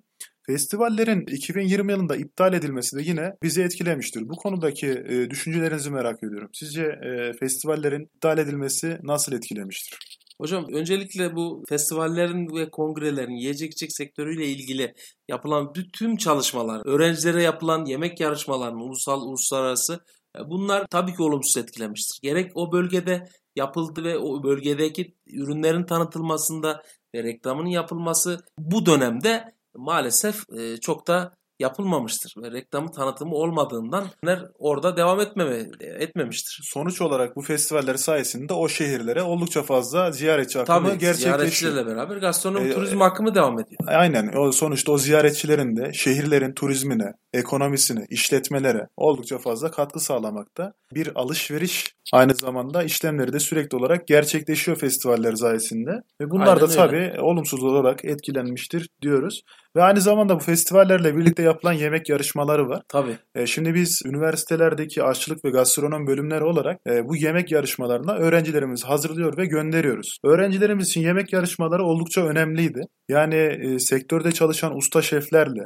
Festivallerin 0.47 1.27
2020 1.27 1.93
yılında 1.93 2.17
iptal 2.17 2.55
edilmesi 2.55 2.97
de 2.97 3.03
yine 3.03 3.33
bizi 3.43 3.63
etkilemiştir. 3.63 4.29
Bu 4.29 4.37
konudaki 4.37 4.87
e, 4.87 5.31
düşüncelerinizi 5.31 5.91
merak 5.91 6.23
ediyorum. 6.23 6.51
Sizce 6.53 6.83
e, 6.83 7.33
festivallerin 7.41 8.03
iptal 8.03 8.39
edilmesi 8.39 8.99
nasıl 9.03 9.33
etkilemiştir? 9.33 10.16
Hocam 10.41 10.67
öncelikle 10.73 11.37
bu 11.37 11.65
festivallerin 11.69 12.57
ve 12.57 12.71
kongrelerin 12.71 13.37
yiyecek 13.37 13.73
içecek 13.73 13.93
sektörüyle 13.93 14.47
ilgili 14.47 14.95
yapılan 15.29 15.75
bütün 15.75 16.17
çalışmalar, 16.17 16.87
öğrencilere 16.87 17.43
yapılan 17.43 17.85
yemek 17.85 18.21
yarışmalarının 18.21 18.81
ulusal 18.81 19.23
uluslararası 19.23 20.01
e, 20.39 20.51
bunlar 20.51 20.87
tabii 20.91 21.15
ki 21.15 21.23
olumsuz 21.23 21.57
etkilemiştir. 21.57 22.19
Gerek 22.23 22.53
o 22.55 22.73
bölgede 22.73 23.29
yapıldı 23.57 24.05
ve 24.05 24.19
o 24.19 24.43
bölgedeki 24.43 25.15
ürünlerin 25.27 25.85
tanıtılmasında 25.85 26.83
ve 27.15 27.23
reklamının 27.23 27.69
yapılması 27.69 28.41
bu 28.59 28.87
dönemde 28.87 29.55
maalesef 29.75 30.51
e, 30.59 30.77
çok 30.77 31.07
da 31.07 31.37
yapılmamıştır 31.59 32.35
ve 32.43 32.51
reklamı 32.53 32.91
tanıtımı 32.93 33.35
olmadığından 33.35 34.07
orada 34.59 34.97
devam 34.97 35.21
etmeme 35.21 35.67
etmemiştir. 35.81 36.61
Sonuç 36.73 37.01
olarak 37.01 37.37
bu 37.37 37.43
festivaller 37.43 37.95
sayesinde 37.95 38.53
o 38.53 38.69
şehirlere 38.69 39.23
oldukça 39.23 39.63
fazla 39.63 40.11
ziyaretçi 40.13 40.61
akımı 40.61 40.89
Tabii 40.89 40.99
gerçekleşiyor. 40.99 41.39
ziyaretçilerle 41.39 41.87
beraber 41.87 42.17
gastronomi 42.17 42.69
Ee, 42.69 42.75
turizm 42.75 43.03
akımı 43.03 43.35
devam 43.35 43.61
ediyor. 43.61 43.81
Aynen. 43.87 44.33
O 44.37 44.53
sonuçta 44.53 44.93
o 44.93 44.99
ziyaretçilerin 44.99 45.77
de 45.77 45.93
şehirlerin 45.93 46.53
turizmine, 46.53 47.13
ekonomisine, 47.33 48.07
işletmelere 48.11 48.87
oldukça 48.97 49.39
fazla 49.39 49.71
katkı 49.71 50.01
sağlamakta. 50.01 50.73
Bir 50.95 51.11
alışveriş 51.15 51.96
aynı 52.13 52.35
zamanda 52.35 52.83
işlemleri 52.83 53.33
de 53.33 53.41
sürekli 53.41 53.77
olarak 53.77 54.07
gerçekleşiyor 54.07 54.79
festivaller 54.79 55.35
sayesinde. 55.35 55.91
Ve 56.21 56.31
bunlar 56.31 56.47
Aynen 56.47 56.61
da 56.61 56.65
öyle. 56.65 56.75
tabii 56.75 57.21
olumsuz 57.21 57.65
olarak 57.65 58.05
etkilenmiştir 58.05 58.89
diyoruz. 59.03 59.43
Ve 59.77 59.83
aynı 59.83 60.01
zamanda 60.01 60.35
bu 60.35 60.39
festivallerle 60.39 61.17
birlikte 61.17 61.43
yapılan 61.43 61.73
yemek 61.73 62.09
yarışmaları 62.09 62.69
var. 62.69 62.83
Tabii. 62.89 63.17
E, 63.35 63.47
Şimdi 63.47 63.75
biz 63.75 64.03
üniversitelerdeki 64.07 65.03
aşçılık 65.03 65.45
ve 65.45 65.51
gastronom 65.51 66.07
bölümleri 66.07 66.45
olarak 66.45 66.81
e, 66.87 67.09
bu 67.09 67.17
yemek 67.17 67.53
yarışmalarına 67.53 68.15
öğrencilerimizi 68.15 68.87
hazırlıyor 68.87 69.37
ve 69.37 69.47
gönderiyoruz. 69.47 70.19
Öğrencilerimiz 70.25 70.89
için 70.89 71.01
yemek 71.01 71.33
yarışmaları 71.33 71.85
oldukça 71.85 72.27
önemliydi. 72.27 72.81
Yani 73.09 73.37
e, 73.37 73.79
sektörde 73.79 74.33
çalışan 74.33 74.77
usta 74.77 75.03
şeflerle 75.03 75.63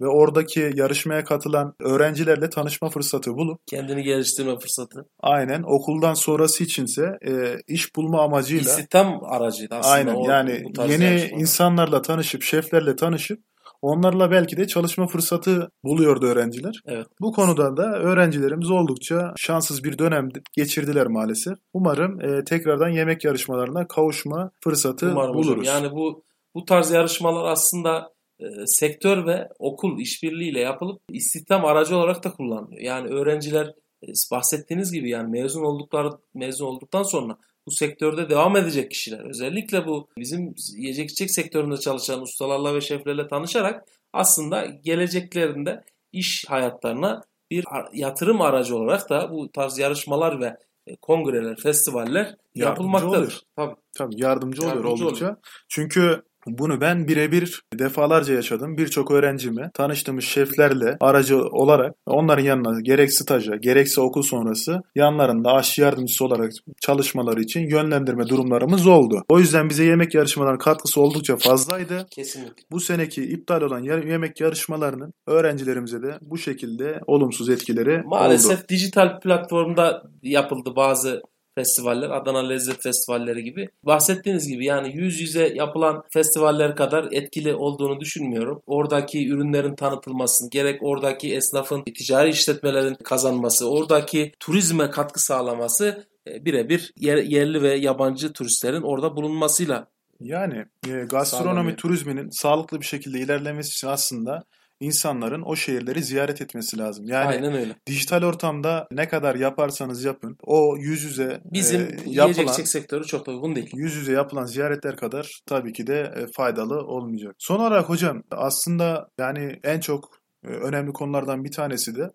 ve 0.00 0.06
oradaki 0.06 0.70
yarışmaya 0.74 1.24
katılan 1.24 1.74
öğrencilerle 1.80 2.50
tanışma 2.50 2.88
fırsatı 2.88 3.34
bulup 3.34 3.60
Kendini 3.66 4.02
geliştirme 4.02 4.58
fırsatı. 4.58 5.06
aynen 5.20 5.62
okuldan 5.62 6.14
sonrası 6.14 6.64
içinse 6.64 7.18
e, 7.26 7.56
iş 7.68 7.96
bulma 7.96 8.22
amacıyla 8.22 8.70
İstihdam 8.70 9.20
aracıydı 9.24 9.74
aslında. 9.74 9.94
aynen 9.94 10.14
o- 10.14 10.28
yani 10.30 10.50
yeni 10.88 11.04
yarışmalar. 11.04 11.40
insanlarla 11.40 12.02
tanışıp 12.02 12.42
şeflerle 12.42 12.96
tanışıp 12.96 13.38
onlarla 13.82 14.30
belki 14.30 14.56
de 14.56 14.66
çalışma 14.66 15.06
fırsatı 15.06 15.68
buluyordu 15.84 16.26
öğrenciler. 16.26 16.74
Evet. 16.86 17.06
Bu 17.20 17.32
konuda 17.32 17.76
da 17.76 17.98
öğrencilerimiz 17.98 18.70
oldukça 18.70 19.32
şanssız 19.36 19.84
bir 19.84 19.98
dönem 19.98 20.28
geçirdiler 20.56 21.06
maalesef. 21.06 21.54
Umarım 21.72 22.20
e, 22.20 22.44
tekrardan 22.44 22.88
yemek 22.88 23.24
yarışmalarına 23.24 23.86
kavuşma 23.88 24.50
fırsatı 24.64 25.06
Umarım 25.12 25.34
hocam. 25.36 25.42
buluruz. 25.42 25.66
Yani 25.66 25.90
bu 25.92 26.24
bu 26.54 26.64
tarz 26.64 26.90
yarışmalar 26.90 27.50
aslında 27.52 28.08
e, 28.40 28.66
sektör 28.66 29.26
ve 29.26 29.48
okul 29.58 30.00
işbirliğiyle 30.00 30.60
yapılıp 30.60 31.00
istihdam 31.12 31.64
aracı 31.64 31.96
olarak 31.96 32.24
da 32.24 32.32
kullanılıyor. 32.32 32.80
Yani 32.82 33.08
öğrenciler 33.08 33.66
e, 34.02 34.06
bahsettiğiniz 34.32 34.92
gibi 34.92 35.10
yani 35.10 35.30
mezun 35.30 35.64
oldukları 35.64 36.10
mezun 36.34 36.66
olduktan 36.66 37.02
sonra 37.02 37.38
bu 37.66 37.70
sektörde 37.70 38.30
devam 38.30 38.56
edecek 38.56 38.90
kişiler. 38.90 39.24
Özellikle 39.28 39.86
bu 39.86 40.08
bizim 40.18 40.54
yiyecek 40.76 41.10
içecek 41.10 41.30
sektöründe 41.30 41.76
çalışan 41.76 42.22
ustalarla 42.22 42.74
ve 42.74 42.80
şeflerle 42.80 43.28
tanışarak 43.28 43.88
aslında 44.12 44.66
geleceklerinde 44.66 45.84
iş 46.12 46.44
hayatlarına 46.48 47.22
bir 47.50 47.64
yatırım 47.92 48.40
aracı 48.40 48.76
olarak 48.76 49.10
da 49.10 49.30
bu 49.30 49.52
tarz 49.52 49.78
yarışmalar 49.78 50.40
ve 50.40 50.56
e, 50.86 50.96
kongreler, 50.96 51.56
festivaller 51.56 52.24
Yardımcı 52.24 52.68
yapılmaktadır. 52.68 53.16
oluyor. 53.16 53.40
Tabii. 53.56 53.74
Tabii 53.98 54.20
yardımcı 54.20 54.62
oluyor 54.62 54.76
Yardımcı 54.76 55.04
oldukça. 55.04 55.36
Çünkü 55.68 56.22
Bunu 56.46 56.80
ben 56.80 57.08
birebir 57.08 57.62
defalarca 57.74 58.34
yaşadım. 58.34 58.78
Birçok 58.78 59.10
öğrencimi 59.10 59.70
tanıştığımız 59.74 60.24
şeflerle 60.24 60.96
aracı 61.00 61.36
olarak 61.38 61.94
onların 62.06 62.44
yanına 62.44 62.80
gerek 62.80 63.12
staja 63.12 63.56
gerekse 63.56 64.00
okul 64.00 64.22
sonrası 64.22 64.80
yanlarında 64.94 65.52
aşçı 65.52 65.82
yardımcısı 65.82 66.24
olarak 66.24 66.52
çalışmaları 66.80 67.40
için 67.40 67.60
yönlendirme 67.60 68.28
durumlarımız 68.28 68.86
oldu. 68.86 69.24
O 69.28 69.38
yüzden 69.38 69.70
bize 69.70 69.84
yemek 69.84 70.14
yarışmalarının 70.14 70.58
katkısı 70.58 71.00
oldukça 71.00 71.36
fazlaydı. 71.36 72.06
Kesinlikle. 72.10 72.62
Bu 72.70 72.80
seneki 72.80 73.22
iptal 73.24 73.62
olan 73.62 73.82
yemek 73.82 74.40
yarışmalarının 74.40 75.12
öğrencilerimize 75.26 76.02
de 76.02 76.18
bu 76.20 76.38
şekilde 76.38 77.00
olumsuz 77.06 77.48
etkileri 77.48 78.02
Maalesef 78.04 78.58
oldu. 78.58 78.66
dijital 78.68 79.20
platformda 79.20 80.02
yapıldı 80.22 80.76
bazı 80.76 81.22
festivaller, 81.58 82.10
Adana 82.10 82.48
Lezzet 82.48 82.82
Festivalleri 82.82 83.44
gibi. 83.44 83.68
Bahsettiğiniz 83.82 84.48
gibi 84.48 84.64
yani 84.64 84.96
yüz 84.96 85.20
yüze 85.20 85.52
yapılan 85.54 86.02
festivaller 86.12 86.76
kadar 86.76 87.08
etkili 87.12 87.54
olduğunu 87.54 88.00
düşünmüyorum. 88.00 88.62
Oradaki 88.66 89.28
ürünlerin 89.28 89.74
tanıtılması, 89.74 90.50
gerek 90.50 90.82
oradaki 90.82 91.34
esnafın, 91.34 91.82
ticari 91.82 92.30
işletmelerin 92.30 92.94
kazanması, 92.94 93.70
oradaki 93.70 94.32
turizme 94.40 94.90
katkı 94.90 95.22
sağlaması 95.22 96.06
e, 96.28 96.44
birebir 96.44 96.92
yer, 96.96 97.16
yerli 97.16 97.62
ve 97.62 97.74
yabancı 97.74 98.32
turistlerin 98.32 98.82
orada 98.82 99.16
bulunmasıyla 99.16 99.86
yani 100.20 100.64
e, 100.88 100.90
gastronomi 100.90 101.44
Sağlamıyor. 101.44 101.76
turizminin 101.76 102.30
sağlıklı 102.30 102.80
bir 102.80 102.86
şekilde 102.86 103.20
ilerlemesi 103.20 103.68
için 103.68 103.88
aslında 103.88 104.44
insanların 104.80 105.42
o 105.42 105.56
şehirleri 105.56 106.02
ziyaret 106.02 106.42
etmesi 106.42 106.78
lazım. 106.78 107.06
Yani 107.08 107.28
Aynen 107.28 107.54
öyle. 107.54 107.76
dijital 107.86 108.22
ortamda 108.22 108.88
ne 108.90 109.08
kadar 109.08 109.34
yaparsanız 109.34 110.04
yapın 110.04 110.36
o 110.42 110.76
yüz 110.76 111.02
yüze 111.02 111.40
bizim 111.44 111.80
e, 111.80 111.96
yapılan, 112.06 112.52
sektörü 112.52 113.04
çok 113.04 113.28
uygun 113.28 113.56
değil. 113.56 113.70
Yüz 113.74 113.94
yüze 113.94 114.12
yapılan 114.12 114.44
ziyaretler 114.44 114.96
kadar 114.96 115.40
tabii 115.46 115.72
ki 115.72 115.86
de 115.86 116.12
e, 116.16 116.26
faydalı 116.36 116.78
olmayacak. 116.86 117.34
Son 117.38 117.60
olarak 117.60 117.88
hocam 117.88 118.22
aslında 118.30 119.10
yani 119.18 119.60
en 119.64 119.80
çok 119.80 120.18
e, 120.44 120.48
önemli 120.48 120.92
konulardan 120.92 121.44
bir 121.44 121.52
tanesi 121.52 121.96
de 121.96 122.10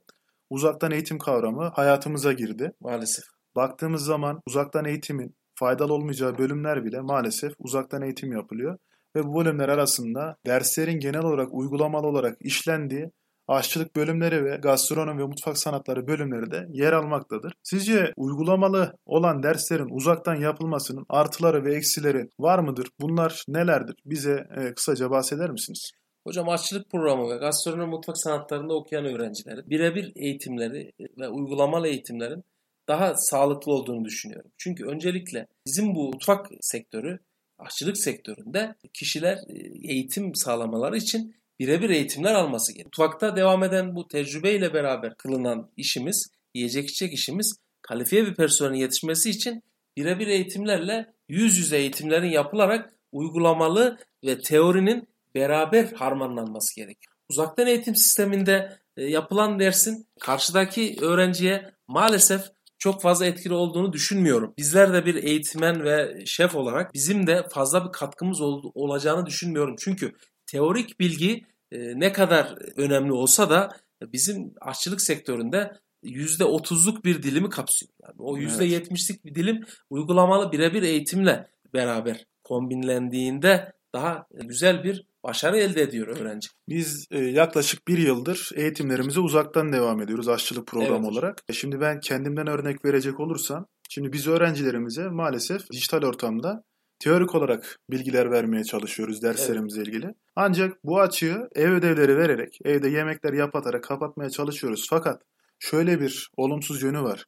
uzaktan 0.49 0.91
eğitim 0.91 1.19
kavramı 1.19 1.71
hayatımıza 1.73 2.33
girdi. 2.33 2.71
Maalesef. 2.81 3.25
Baktığımız 3.55 4.05
zaman 4.05 4.41
uzaktan 4.47 4.85
eğitimin 4.85 5.35
faydalı 5.55 5.93
olmayacağı 5.93 6.37
bölümler 6.37 6.85
bile 6.85 7.01
maalesef 7.01 7.53
uzaktan 7.59 8.01
eğitim 8.01 8.31
yapılıyor 8.31 8.77
ve 9.15 9.23
bu 9.23 9.35
bölümler 9.35 9.69
arasında 9.69 10.35
derslerin 10.45 10.99
genel 10.99 11.23
olarak 11.23 11.53
uygulamalı 11.53 12.07
olarak 12.07 12.37
işlendiği 12.39 13.11
aşçılık 13.47 13.95
bölümleri 13.95 14.45
ve 14.45 14.55
gastronomi 14.55 15.21
ve 15.21 15.25
mutfak 15.25 15.57
sanatları 15.57 16.07
bölümleri 16.07 16.51
de 16.51 16.67
yer 16.71 16.93
almaktadır. 16.93 17.53
Sizce 17.63 18.13
uygulamalı 18.17 18.93
olan 19.05 19.43
derslerin 19.43 19.95
uzaktan 19.95 20.35
yapılmasının 20.35 21.05
artıları 21.09 21.65
ve 21.65 21.75
eksileri 21.75 22.29
var 22.39 22.59
mıdır? 22.59 22.87
Bunlar 22.99 23.43
nelerdir? 23.47 23.95
Bize 24.05 24.47
e, 24.57 24.73
kısaca 24.73 25.09
bahseder 25.09 25.49
misiniz? 25.49 25.91
Hocam 26.27 26.49
aşçılık 26.49 26.91
programı 26.91 27.29
ve 27.29 27.37
gastronomi 27.37 27.85
mutfak 27.85 28.17
sanatlarında 28.17 28.73
okuyan 28.73 29.05
öğrencilerin 29.05 29.69
birebir 29.69 30.11
eğitimleri 30.15 30.91
ve 31.19 31.29
uygulamalı 31.29 31.87
eğitimlerin 31.87 32.43
daha 32.87 33.13
sağlıklı 33.15 33.71
olduğunu 33.71 34.05
düşünüyorum. 34.05 34.51
Çünkü 34.57 34.85
öncelikle 34.85 35.47
bizim 35.67 35.95
bu 35.95 36.03
mutfak 36.07 36.47
sektörü 36.61 37.19
aşçılık 37.65 37.97
sektöründe 37.97 38.75
kişiler 38.93 39.37
e, 39.37 39.91
eğitim 39.93 40.35
sağlamaları 40.35 40.97
için 40.97 41.35
birebir 41.59 41.89
eğitimler 41.89 42.33
alması 42.33 42.73
gerekiyor. 42.73 42.85
Mutfakta 42.85 43.35
devam 43.35 43.63
eden 43.63 43.95
bu 43.95 44.07
tecrübeyle 44.07 44.73
beraber 44.73 45.17
kılınan 45.17 45.71
işimiz, 45.77 46.31
yiyecek 46.53 46.89
içecek 46.89 47.13
işimiz 47.13 47.57
kalifiye 47.81 48.25
bir 48.25 48.35
personelin 48.35 48.75
yetişmesi 48.75 49.29
için 49.29 49.63
birebir 49.97 50.27
eğitimlerle 50.27 51.13
yüz 51.29 51.57
yüze 51.57 51.77
eğitimlerin 51.77 52.29
yapılarak 52.29 52.93
uygulamalı 53.11 53.97
ve 54.25 54.41
teorinin 54.41 55.07
beraber 55.35 55.85
harmanlanması 55.85 56.75
gerekiyor. 56.75 57.15
Uzaktan 57.29 57.67
eğitim 57.67 57.95
sisteminde 57.95 58.77
e, 58.97 59.03
yapılan 59.03 59.59
dersin 59.59 60.07
karşıdaki 60.19 60.97
öğrenciye 61.01 61.73
maalesef 61.87 62.41
çok 62.83 63.01
fazla 63.01 63.25
etkili 63.25 63.53
olduğunu 63.53 63.93
düşünmüyorum. 63.93 64.53
Bizler 64.57 64.93
de 64.93 65.05
bir 65.05 65.15
eğitmen 65.15 65.83
ve 65.83 66.23
şef 66.25 66.55
olarak 66.55 66.93
bizim 66.93 67.27
de 67.27 67.47
fazla 67.49 67.85
bir 67.85 67.91
katkımız 67.91 68.41
ol, 68.41 68.71
olacağını 68.75 69.25
düşünmüyorum. 69.25 69.75
Çünkü 69.79 70.13
teorik 70.45 70.99
bilgi 70.99 71.45
e, 71.71 71.99
ne 71.99 72.11
kadar 72.11 72.55
önemli 72.77 73.13
olsa 73.13 73.49
da 73.49 73.69
bizim 74.01 74.53
aşçılık 74.61 75.01
sektöründe 75.01 75.71
%30'luk 76.03 77.03
bir 77.03 77.23
dilimi 77.23 77.49
kapsıyor. 77.49 77.91
Yani 78.03 78.15
o 78.19 78.37
%70'lik 78.37 79.25
bir 79.25 79.35
dilim 79.35 79.65
uygulamalı 79.89 80.51
birebir 80.51 80.83
eğitimle 80.83 81.47
beraber 81.73 82.25
kombinlendiğinde 82.43 83.73
daha 83.93 84.25
güzel 84.31 84.83
bir 84.83 85.05
başarı 85.23 85.57
elde 85.57 85.81
ediyor 85.81 86.07
öğrenci. 86.07 86.47
Biz 86.69 87.07
e, 87.11 87.19
yaklaşık 87.19 87.87
bir 87.87 87.97
yıldır 87.97 88.49
eğitimlerimize 88.55 89.19
uzaktan 89.19 89.73
devam 89.73 90.01
ediyoruz 90.01 90.27
aşçılık 90.27 90.67
programı 90.67 91.05
evet. 91.05 91.11
olarak. 91.11 91.43
E, 91.49 91.53
şimdi 91.53 91.81
ben 91.81 91.99
kendimden 91.99 92.47
örnek 92.47 92.85
verecek 92.85 93.19
olursam, 93.19 93.65
şimdi 93.89 94.13
biz 94.13 94.27
öğrencilerimize 94.27 95.09
maalesef 95.09 95.61
dijital 95.71 96.03
ortamda 96.03 96.63
teorik 96.99 97.35
olarak 97.35 97.79
bilgiler 97.91 98.31
vermeye 98.31 98.63
çalışıyoruz 98.63 99.21
derslerimizle 99.21 99.81
evet. 99.81 99.87
ilgili. 99.87 100.13
Ancak 100.35 100.83
bu 100.83 100.99
açığı 100.99 101.47
ev 101.55 101.71
ödevleri 101.71 102.17
vererek, 102.17 102.59
evde 102.65 102.89
yemekler 102.89 103.33
yapatarak 103.33 103.83
kapatmaya 103.83 104.29
çalışıyoruz. 104.29 104.87
Fakat 104.89 105.21
şöyle 105.59 106.01
bir 106.01 106.29
olumsuz 106.37 106.81
yönü 106.81 107.01
var. 107.01 107.25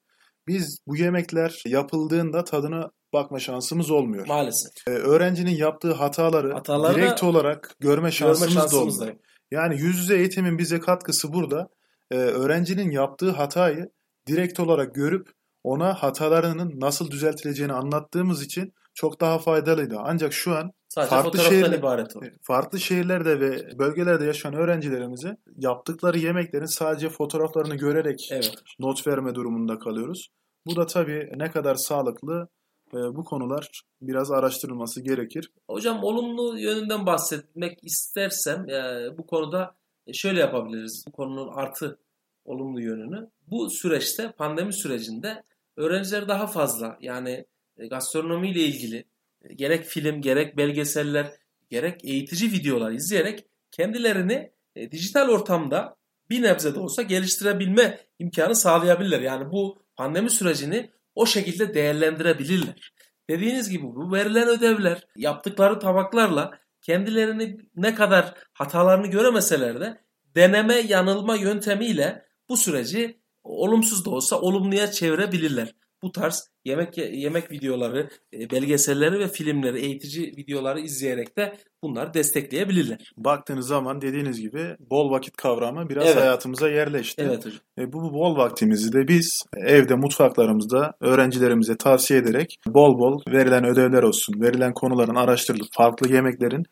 Biz 0.47 0.79
bu 0.87 0.95
yemekler 0.95 1.63
yapıldığında 1.65 2.43
tadını 2.43 2.89
bakma 3.15 3.39
şansımız 3.39 3.91
olmuyor. 3.91 4.27
Maalesef. 4.27 4.71
Ee, 4.87 4.91
öğrencinin 4.91 5.55
yaptığı 5.55 5.93
hataları, 5.93 6.53
hataları 6.53 6.95
direkt 6.95 7.23
olarak 7.23 7.75
görme 7.79 8.11
şansımız, 8.11 8.39
görme 8.39 8.61
şansımız 8.61 8.99
da 8.99 9.03
olmuyor. 9.03 9.19
Yani 9.51 9.81
yüz 9.81 9.97
yüze 9.97 10.17
eğitimin 10.17 10.57
bize 10.57 10.79
katkısı 10.79 11.33
burada. 11.33 11.69
Ee, 12.11 12.15
öğrencinin 12.15 12.91
yaptığı 12.91 13.31
hatayı 13.31 13.89
direkt 14.27 14.59
olarak 14.59 14.95
görüp 14.95 15.27
ona 15.63 15.93
hatalarının 15.93 16.73
nasıl 16.79 17.11
düzeltileceğini 17.11 17.73
anlattığımız 17.73 18.43
için 18.43 18.73
çok 18.93 19.21
daha 19.21 19.39
faydalıydı. 19.39 19.95
Ancak 19.99 20.33
şu 20.33 20.55
an 20.55 20.71
Sadece 20.89 21.09
farklı 21.09 21.39
şehirler, 21.39 21.79
ibaret 21.79 22.15
oldu. 22.15 22.25
farklı 22.41 22.79
şehirlerde 22.79 23.39
ve 23.39 23.79
bölgelerde 23.79 24.25
yaşayan 24.25 24.53
öğrencilerimize 24.53 25.37
yaptıkları 25.55 26.19
yemeklerin 26.19 26.65
sadece 26.65 27.09
fotoğraflarını 27.09 27.75
görerek 27.75 28.29
evet. 28.31 28.55
not 28.79 29.07
verme 29.07 29.35
durumunda 29.35 29.79
kalıyoruz. 29.79 30.27
Bu 30.65 30.75
da 30.75 30.85
tabii 30.85 31.29
ne 31.35 31.51
kadar 31.51 31.75
sağlıklı 31.75 32.47
bu 32.95 33.23
konular 33.23 33.81
biraz 34.01 34.31
araştırılması 34.31 35.01
gerekir. 35.01 35.51
Hocam 35.69 36.03
olumlu 36.03 36.59
yönünden 36.59 37.05
bahsetmek 37.05 37.83
istersem 37.83 38.69
e, 38.69 39.09
bu 39.17 39.27
konuda 39.27 39.75
şöyle 40.13 40.39
yapabiliriz. 40.39 41.03
Bu 41.07 41.11
konunun 41.11 41.47
artı 41.55 41.99
olumlu 42.45 42.81
yönünü. 42.81 43.29
Bu 43.47 43.69
süreçte 43.69 44.31
pandemi 44.31 44.73
sürecinde 44.73 45.43
öğrenciler 45.77 46.27
daha 46.27 46.47
fazla 46.47 46.97
yani 47.01 47.45
e, 47.77 47.87
gastronomi 47.87 48.51
ile 48.51 48.61
ilgili 48.61 49.05
e, 49.41 49.53
gerek 49.53 49.85
film 49.85 50.21
gerek 50.21 50.57
belgeseller 50.57 51.31
gerek 51.69 52.05
eğitici 52.05 52.51
videolar 52.51 52.91
izleyerek 52.91 53.45
kendilerini 53.71 54.51
dijital 54.91 55.29
ortamda 55.29 55.95
bir 56.29 56.41
nebze 56.41 56.75
de 56.75 56.79
olsa 56.79 57.01
geliştirebilme 57.01 57.99
imkanı 58.19 58.55
sağlayabilirler. 58.55 59.21
Yani 59.21 59.51
bu 59.51 59.77
pandemi 59.95 60.29
sürecini 60.29 60.89
o 61.15 61.25
şekilde 61.25 61.73
değerlendirebilirler. 61.73 62.93
Dediğiniz 63.29 63.69
gibi 63.69 63.83
bu 63.83 64.11
verilen 64.13 64.47
ödevler 64.47 65.07
yaptıkları 65.15 65.79
tabaklarla 65.79 66.59
kendilerini 66.81 67.57
ne 67.75 67.95
kadar 67.95 68.33
hatalarını 68.53 69.07
göremeseler 69.07 69.79
de 69.79 70.01
deneme 70.35 70.75
yanılma 70.75 71.35
yöntemiyle 71.35 72.25
bu 72.49 72.57
süreci 72.57 73.21
olumsuz 73.43 74.05
da 74.05 74.09
olsa 74.09 74.39
olumluya 74.41 74.91
çevirebilirler 74.91 75.71
bu 76.05 76.11
tarz 76.11 76.49
yemek 76.65 76.97
yemek 76.97 77.51
videoları, 77.51 78.09
e, 78.33 78.49
belgeselleri 78.49 79.19
ve 79.19 79.27
filmleri, 79.27 79.79
eğitici 79.79 80.33
videoları 80.37 80.79
izleyerek 80.79 81.37
de 81.37 81.57
bunları 81.83 82.13
destekleyebilirler. 82.13 83.13
Baktığınız 83.17 83.67
zaman 83.67 84.01
dediğiniz 84.01 84.41
gibi 84.41 84.75
bol 84.79 85.11
vakit 85.11 85.35
kavramı 85.37 85.89
biraz 85.89 86.05
evet. 86.05 86.17
hayatımıza 86.17 86.69
yerleşti. 86.69 87.23
Evet 87.27 87.45
hocam. 87.45 87.59
E, 87.79 87.93
bu 87.93 88.13
bol 88.13 88.37
vaktimizi 88.37 88.93
de 88.93 89.07
biz 89.07 89.43
evde 89.57 89.95
mutfaklarımızda 89.95 90.93
öğrencilerimize 91.01 91.77
tavsiye 91.77 92.19
ederek 92.19 92.55
bol 92.67 92.99
bol 92.99 93.19
verilen 93.27 93.65
ödevler 93.65 94.03
olsun, 94.03 94.41
verilen 94.41 94.73
konuların 94.73 95.15
araştırılıp 95.15 95.67
farklı 95.73 96.13
yemeklerin 96.13 96.63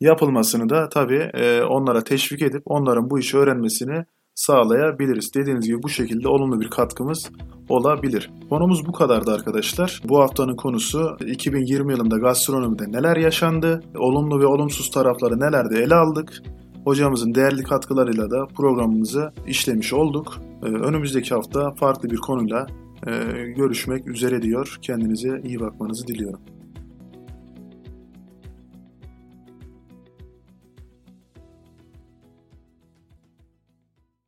yapılmasını 0.00 0.68
da 0.68 0.88
tabii 0.88 1.30
e, 1.34 1.62
onlara 1.62 2.04
teşvik 2.04 2.42
edip 2.42 2.62
onların 2.64 3.10
bu 3.10 3.18
işi 3.18 3.36
öğrenmesini 3.36 4.04
sağlayabiliriz. 4.34 5.34
Dediğiniz 5.34 5.66
gibi 5.66 5.82
bu 5.82 5.88
şekilde 5.88 6.28
olumlu 6.28 6.60
bir 6.60 6.70
katkımız 6.70 7.30
olabilir. 7.68 8.30
Konumuz 8.48 8.86
bu 8.86 8.92
kadardı 8.92 9.32
arkadaşlar. 9.32 10.02
Bu 10.04 10.20
haftanın 10.20 10.56
konusu 10.56 11.16
2020 11.26 11.92
yılında 11.92 12.18
gastronomide 12.18 12.92
neler 12.92 13.16
yaşandı, 13.16 13.80
olumlu 13.98 14.40
ve 14.40 14.46
olumsuz 14.46 14.90
tarafları 14.90 15.40
nelerde 15.40 15.82
ele 15.82 15.94
aldık. 15.94 16.42
Hocamızın 16.84 17.34
değerli 17.34 17.62
katkılarıyla 17.62 18.30
da 18.30 18.46
programımızı 18.56 19.32
işlemiş 19.46 19.92
olduk. 19.92 20.38
Ee, 20.62 20.66
önümüzdeki 20.66 21.34
hafta 21.34 21.74
farklı 21.74 22.10
bir 22.10 22.16
konuyla 22.16 22.66
e, 23.06 23.12
görüşmek 23.56 24.08
üzere 24.08 24.42
diyor. 24.42 24.78
Kendinize 24.82 25.40
iyi 25.44 25.60
bakmanızı 25.60 26.06
diliyorum. 26.06 26.40